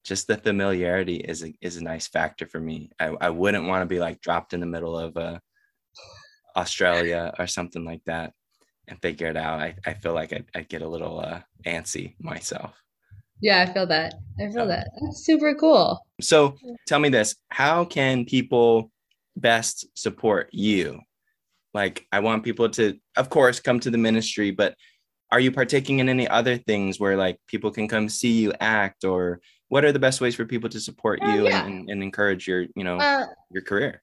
just 0.05 0.27
the 0.27 0.37
familiarity 0.37 1.17
is 1.17 1.43
a, 1.43 1.55
is 1.61 1.77
a 1.77 1.85
nice 1.85 2.07
factor 2.09 2.47
for 2.47 2.61
me. 2.61 2.91
I, 3.01 3.07
I 3.21 3.31
wouldn't 3.31 3.67
want 3.67 3.83
to 3.83 3.87
be 3.87 3.99
like 3.99 4.21
dropped 4.21 4.53
in 4.53 4.61
the 4.61 4.67
middle 4.67 4.99
of 4.99 5.17
uh, 5.17 5.39
Australia 6.57 7.35
or 7.39 7.47
something 7.47 7.85
like 7.85 8.03
that 8.05 8.33
and 8.87 9.01
figure 9.01 9.29
it 9.29 9.37
out. 9.37 9.61
I, 9.61 9.75
I 9.87 9.95
feel 9.95 10.13
like 10.13 10.33
I'd, 10.33 10.69
get 10.69 10.83
a 10.83 10.89
little 10.89 11.21
uh, 11.21 11.41
antsy 11.67 12.15
myself. 12.21 12.84
Yeah, 13.41 13.67
I 13.69 13.73
feel 13.73 13.87
that. 13.87 14.15
I 14.41 14.51
feel 14.51 14.67
that. 14.67 14.89
That's 15.01 15.25
super 15.25 15.55
cool. 15.55 16.01
So 16.21 16.57
tell 16.87 16.99
me 16.99 17.09
this 17.09 17.37
how 17.51 17.85
can 17.85 18.25
people 18.25 18.91
best 19.37 19.87
support 19.95 20.49
you? 20.53 21.01
Like, 21.73 22.07
I 22.13 22.21
want 22.21 22.45
people 22.45 22.69
to, 22.71 22.97
of 23.17 23.31
course, 23.31 23.59
come 23.59 23.81
to 23.81 23.91
the 23.91 23.99
ministry, 23.99 24.53
but 24.53 24.77
are 25.33 25.41
you 25.41 25.51
partaking 25.51 25.99
in 25.99 26.09
any 26.09 26.29
other 26.29 26.57
things 26.57 27.01
where 27.01 27.17
like 27.17 27.39
people 27.49 27.73
can 27.73 27.89
come 27.89 28.09
see 28.09 28.31
you 28.43 28.53
act 28.61 29.05
or 29.05 29.41
what 29.69 29.85
are 29.85 29.91
the 29.91 29.99
best 29.99 30.21
ways 30.21 30.37
for 30.37 30.45
people 30.45 30.69
to 30.71 30.79
support 30.79 31.19
Uh, 31.23 31.31
you 31.31 31.45
yeah. 31.49 31.67
and, 31.67 31.91
and, 31.91 32.03
encourage 32.03 32.47
your, 32.47 32.67
you 32.77 32.85
know, 32.85 32.99
Uh, 32.99 33.27
your 33.51 33.63
career? 33.63 34.03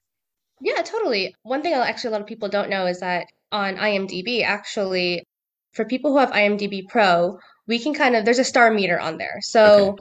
yeah, 0.60 0.82
totally. 0.82 1.34
One 1.42 1.62
thing 1.62 1.72
actually 1.72 2.08
a 2.08 2.12
lot 2.12 2.20
of 2.20 2.26
people 2.26 2.48
don't 2.50 2.68
know 2.68 2.86
is 2.86 3.00
that 3.00 3.26
on 3.50 3.76
IMDb, 3.76 4.42
actually, 4.44 5.24
for 5.72 5.84
people 5.86 6.12
who 6.12 6.18
have 6.18 6.30
IMDb 6.32 6.86
Pro, 6.86 7.38
we 7.66 7.78
can 7.78 7.94
kind 7.94 8.16
of, 8.16 8.24
there's 8.24 8.38
a 8.38 8.44
star 8.44 8.70
meter 8.70 8.98
on 8.98 9.18
there. 9.18 9.38
So 9.40 9.96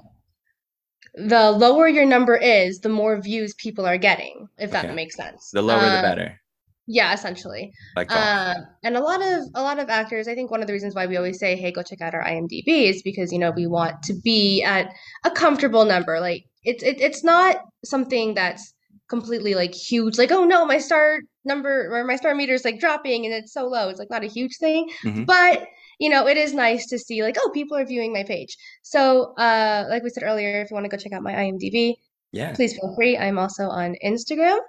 the 1.16 1.52
lower 1.52 1.88
your 1.88 2.06
number 2.06 2.36
is, 2.36 2.80
the 2.80 2.90
more 2.90 3.20
views 3.22 3.54
people 3.56 3.86
are 3.86 3.98
getting, 3.98 4.48
if 4.58 4.72
that 4.72 4.94
makes 4.96 5.16
sense. 5.16 5.50
The 5.52 5.62
lower 5.62 5.80
the 5.82 5.86
Uh, 5.86 6.02
better. 6.02 6.42
Yeah, 6.88 7.14
essentially. 7.14 7.72
Like. 7.96 8.12
Uh, 8.12 8.56
and 8.84 8.98
a 8.98 9.02
lot 9.02 9.22
of 9.22 9.44
a 9.56 9.62
lot 9.62 9.80
of 9.80 9.90
actors, 9.90 10.28
I 10.28 10.36
think 10.36 10.50
one 10.52 10.62
of 10.62 10.68
the 10.68 10.74
reasons 10.74 10.96
why 10.96 11.06
we 11.06 11.16
always 11.16 11.40
say, 11.40 11.56
"Hey, 11.56 11.72
go 11.72 11.84
check 11.84 12.02
out 12.02 12.16
our 12.16 12.24
IMDb," 12.24 12.90
is 12.90 13.02
because 13.04 13.32
you 13.32 13.40
know 13.40 13.52
we 13.52 13.68
want 13.68 14.02
to 14.04 14.14
be 14.14 14.64
at 14.64 14.92
a 15.24 15.32
comfortable 15.32 15.86
number. 15.86 16.20
Like 16.20 16.44
it's 16.64 16.84
it, 16.84 17.00
it's 17.00 17.24
not 17.24 17.58
something 17.86 18.34
that's 18.34 18.74
completely 19.10 19.54
like 19.54 19.74
huge. 19.74 20.18
Like 20.18 20.32
oh 20.32 20.44
no, 20.44 20.66
my 20.66 20.80
star 20.80 21.20
number 21.46 21.88
or 21.96 22.04
my 22.04 22.16
star 22.16 22.34
meter 22.36 22.54
is 22.56 22.66
like 22.66 22.80
dropping 22.80 23.26
and 23.26 23.34
it's 23.34 23.54
so 23.54 23.68
low. 23.68 23.88
It's 23.90 24.00
like 24.00 24.10
not 24.10 24.24
a 24.24 24.28
huge 24.28 24.58
thing, 24.60 24.90
Mhm. 25.06 25.26
but 25.26 25.64
you 26.02 26.10
know 26.10 26.28
it 26.28 26.36
is 26.36 26.54
nice 26.54 26.88
to 26.88 26.98
see 26.98 27.22
like 27.22 27.38
oh 27.40 27.52
people 27.54 27.78
are 27.78 27.86
viewing 27.86 28.12
my 28.12 28.24
page. 28.24 28.58
So 28.82 29.34
uh, 29.38 29.86
like 29.88 30.04
we 30.04 30.10
said 30.10 30.24
earlier, 30.24 30.62
if 30.62 30.72
you 30.72 30.76
want 30.76 30.86
to 30.86 30.90
go 30.90 30.98
check 30.98 31.14
out 31.14 31.22
my 31.22 31.34
IMDb, 31.34 31.94
yeah. 32.32 32.54
please 32.54 32.74
feel 32.74 32.94
free. 32.96 33.18
I'm 33.18 33.38
also 33.38 33.66
on 33.70 33.96
Instagram. 34.04 34.60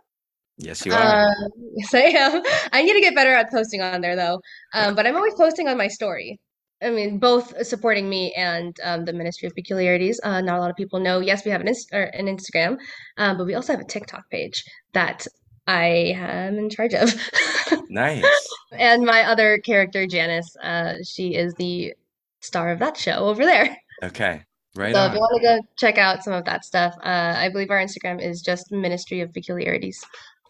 Yes, 0.59 0.85
you 0.85 0.93
are. 0.93 1.27
Um, 1.27 1.49
yes, 1.75 1.95
I 1.95 2.03
am. 2.25 2.43
I 2.73 2.83
need 2.83 2.93
to 2.93 3.01
get 3.01 3.15
better 3.15 3.33
at 3.33 3.51
posting 3.51 3.81
on 3.81 4.03
there 4.03 4.15
though. 4.15 4.41
Um, 4.75 4.95
but 4.95 5.07
I'm 5.07 5.17
always 5.17 5.35
posting 5.35 5.69
on 5.69 5.79
my 5.79 5.89
story. 5.89 6.39
I 6.83 6.91
mean, 6.91 7.19
both 7.19 7.65
supporting 7.65 8.09
me 8.11 8.35
and 8.37 8.77
um, 8.83 9.05
the 9.05 9.13
Ministry 9.13 9.47
of 9.47 9.55
Peculiarities. 9.55 10.21
Uh, 10.23 10.41
not 10.43 10.59
a 10.59 10.61
lot 10.61 10.71
of 10.71 10.77
people 10.77 11.01
know. 11.01 11.21
Yes, 11.21 11.45
we 11.45 11.51
have 11.51 11.61
an, 11.63 11.69
Inst- 11.69 11.93
or 11.93 12.03
an 12.03 12.27
Instagram, 12.27 12.77
um, 13.17 13.39
but 13.39 13.47
we 13.47 13.55
also 13.55 13.73
have 13.73 13.81
a 13.81 13.87
TikTok 13.87 14.29
page 14.31 14.65
that 14.93 15.27
I 15.67 16.15
am 16.17 16.59
in 16.59 16.69
charge 16.71 16.95
of. 16.95 17.13
nice. 17.89 18.25
and 18.73 19.05
my 19.05 19.23
other 19.25 19.59
character, 19.59 20.07
Janice, 20.07 20.57
uh, 20.63 20.95
she 21.05 21.35
is 21.35 21.55
the 21.55 21.95
star 22.41 22.71
of 22.71 22.79
that 22.81 22.97
show 22.97 23.13
over 23.27 23.45
there. 23.45 23.77
Okay. 24.03 24.43
Right 24.75 24.95
so 24.95 25.05
if 25.05 25.13
you 25.13 25.19
want 25.21 25.41
to 25.43 25.47
go 25.47 25.61
check 25.77 25.99
out 25.99 26.25
some 26.25 26.33
of 26.33 26.45
that 26.47 26.65
stuff, 26.65 26.95
uh, 27.05 27.35
I 27.37 27.51
believe 27.51 27.71
our 27.71 27.79
Instagram 27.79 28.21
is 28.21 28.41
just 28.41 28.73
Ministry 28.73 29.21
of 29.21 29.33
Peculiarities. 29.33 30.03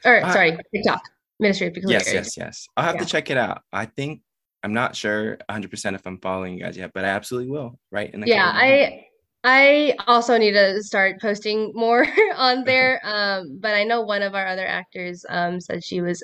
Or 0.04 0.22
Ah. 0.24 0.32
sorry, 0.32 0.56
TikTok. 0.72 1.02
Ministry 1.40 1.66
of 1.66 1.72
Yes, 1.74 1.82
Peculiarities. 1.82 2.14
yes, 2.14 2.36
yes. 2.36 2.66
I'll 2.76 2.84
have 2.84 2.94
Yeah. 2.94 3.00
to 3.02 3.06
check 3.06 3.30
it 3.30 3.36
out. 3.36 3.62
I 3.72 3.86
think 3.86 4.22
I'm 4.62 4.72
not 4.72 4.94
sure 4.94 5.38
100% 5.48 5.96
if 5.96 6.06
I'm 6.06 6.18
following 6.20 6.54
you 6.56 6.62
guys 6.64 6.76
yet, 6.76 6.92
but 6.94 7.04
I 7.04 7.08
absolutely 7.08 7.50
will. 7.50 7.78
Right 7.90 8.14
in 8.14 8.20
the 8.20 8.28
Yeah. 8.28 8.48
I 8.54 9.06
I 9.44 9.96
also 10.06 10.38
need 10.38 10.52
to 10.52 10.82
start 10.82 11.20
posting 11.20 11.72
more 11.74 12.06
on 12.36 12.64
there. 12.64 13.00
Um, 13.04 13.58
but 13.60 13.74
I 13.74 13.84
know 13.84 14.02
one 14.02 14.22
of 14.22 14.34
our 14.34 14.46
other 14.46 14.66
actors 14.66 15.24
um 15.28 15.60
said 15.60 15.82
she 15.84 16.00
was 16.00 16.22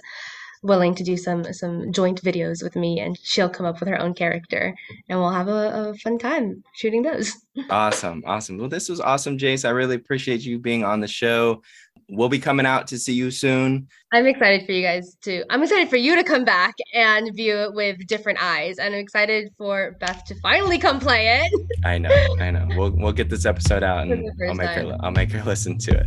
willing 0.63 0.95
to 0.95 1.05
do 1.05 1.17
some 1.17 1.45
some 1.53 1.93
joint 1.93 2.23
videos 2.23 2.63
with 2.63 2.77
me 2.77 3.01
and 3.01 3.19
she'll 3.23 3.49
come 3.49 3.67
up 3.67 3.81
with 3.81 3.89
her 3.89 4.01
own 4.01 4.15
character 4.15 4.75
and 5.09 5.19
we'll 5.19 5.31
have 5.31 5.49
a, 5.49 5.91
a 5.91 5.95
fun 5.95 6.19
time 6.19 6.63
shooting 6.75 7.03
those. 7.03 7.33
Awesome, 7.71 8.23
awesome. 8.25 8.57
Well, 8.57 8.69
this 8.69 8.89
was 8.89 9.01
awesome, 9.01 9.37
Jace. 9.37 9.65
I 9.65 9.71
really 9.71 9.97
appreciate 9.97 10.43
you 10.43 10.61
being 10.61 10.85
on 10.85 11.01
the 11.01 11.09
show. 11.09 11.61
We'll 12.09 12.29
be 12.29 12.39
coming 12.39 12.67
out 12.67 12.87
to 12.87 12.99
see 13.01 13.15
you 13.15 13.33
soon. 13.33 13.89
I'm 14.13 14.27
excited 14.27 14.65
for 14.65 14.71
you 14.71 14.83
guys 14.83 15.17
to 15.23 15.45
I'm 15.51 15.65
excited 15.65 15.91
for 15.91 15.97
you 15.97 16.15
to 16.15 16.23
come 16.23 16.45
back 16.45 16.75
and 16.95 17.35
view 17.35 17.57
it 17.57 17.75
with 17.75 18.07
different 18.07 18.41
eyes. 18.41 18.79
And 18.79 18.95
I'm 18.95 19.01
excited 19.01 19.51
for 19.59 19.97
Beth 19.99 20.25
to 20.27 20.37
finally 20.41 20.79
come 20.79 21.01
play 21.01 21.43
it. 21.43 21.69
I 21.85 21.99
know, 21.99 22.37
I 22.39 22.53
know. 22.53 22.69
We'll 22.77 22.93
we'll 22.93 23.13
get 23.13 23.29
this 23.29 23.45
episode 23.45 23.83
out 23.83 24.07
and 24.07 24.13
I'll 24.13 24.37
first 24.39 24.59
make 24.59 24.71
her. 24.71 24.97
I'll 25.01 25.11
make 25.11 25.33
her 25.33 25.43
listen 25.43 25.79
to 25.79 25.99
it. 25.99 26.07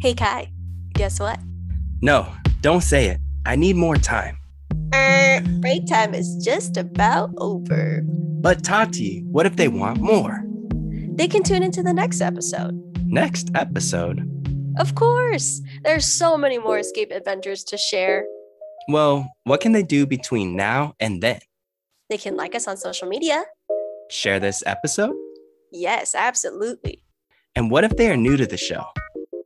Hey, 0.00 0.14
Kai. 0.14 0.52
Guess 0.94 1.18
what? 1.18 1.40
No, 2.00 2.32
don't 2.60 2.82
say 2.82 3.08
it. 3.08 3.20
I 3.48 3.56
need 3.56 3.76
more 3.76 3.96
time. 3.96 4.36
Er, 4.94 5.40
break 5.62 5.86
time 5.86 6.12
is 6.12 6.36
just 6.44 6.76
about 6.76 7.30
over. 7.38 8.02
But 8.04 8.62
Tati, 8.62 9.24
what 9.30 9.46
if 9.46 9.56
they 9.56 9.68
want 9.68 10.02
more? 10.02 10.44
They 11.16 11.28
can 11.28 11.42
tune 11.42 11.62
into 11.62 11.82
the 11.82 11.94
next 11.94 12.20
episode. 12.20 12.78
Next 13.06 13.50
episode. 13.54 14.20
Of 14.78 14.96
course. 14.96 15.62
There's 15.82 16.04
so 16.04 16.36
many 16.36 16.58
more 16.58 16.78
escape 16.78 17.10
adventures 17.10 17.64
to 17.64 17.78
share. 17.78 18.26
Well, 18.86 19.26
what 19.44 19.62
can 19.62 19.72
they 19.72 19.82
do 19.82 20.06
between 20.06 20.54
now 20.54 20.92
and 21.00 21.22
then? 21.22 21.40
They 22.10 22.18
can 22.18 22.36
like 22.36 22.54
us 22.54 22.68
on 22.68 22.76
social 22.76 23.08
media. 23.08 23.46
Share 24.10 24.38
this 24.38 24.62
episode? 24.66 25.14
Yes, 25.72 26.14
absolutely. 26.14 27.02
And 27.56 27.70
what 27.70 27.84
if 27.84 27.96
they 27.96 28.10
are 28.10 28.16
new 28.16 28.36
to 28.36 28.44
the 28.44 28.58
show? 28.58 28.84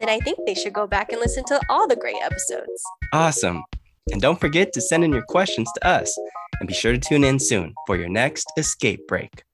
Then 0.01 0.09
I 0.09 0.19
think 0.19 0.41
they 0.45 0.55
should 0.55 0.73
go 0.73 0.89
back 0.89 1.13
and 1.13 1.21
listen 1.21 1.45
to 1.45 1.61
all 1.71 1.87
the 1.87 1.95
great 1.95 2.21
episodes. 2.21 2.83
Awesome. 3.13 3.63
And 4.11 4.21
don't 4.21 4.41
forget 4.41 4.73
to 4.73 4.81
send 4.81 5.05
in 5.05 5.13
your 5.13 5.25
questions 5.29 5.71
to 5.75 5.87
us. 5.87 6.13
And 6.61 6.69
be 6.69 6.75
sure 6.75 6.93
to 6.93 6.99
tune 6.99 7.25
in 7.25 7.39
soon 7.39 7.75
for 7.87 7.97
your 7.97 8.09
next 8.09 8.47
escape 8.57 9.07
break. 9.07 9.45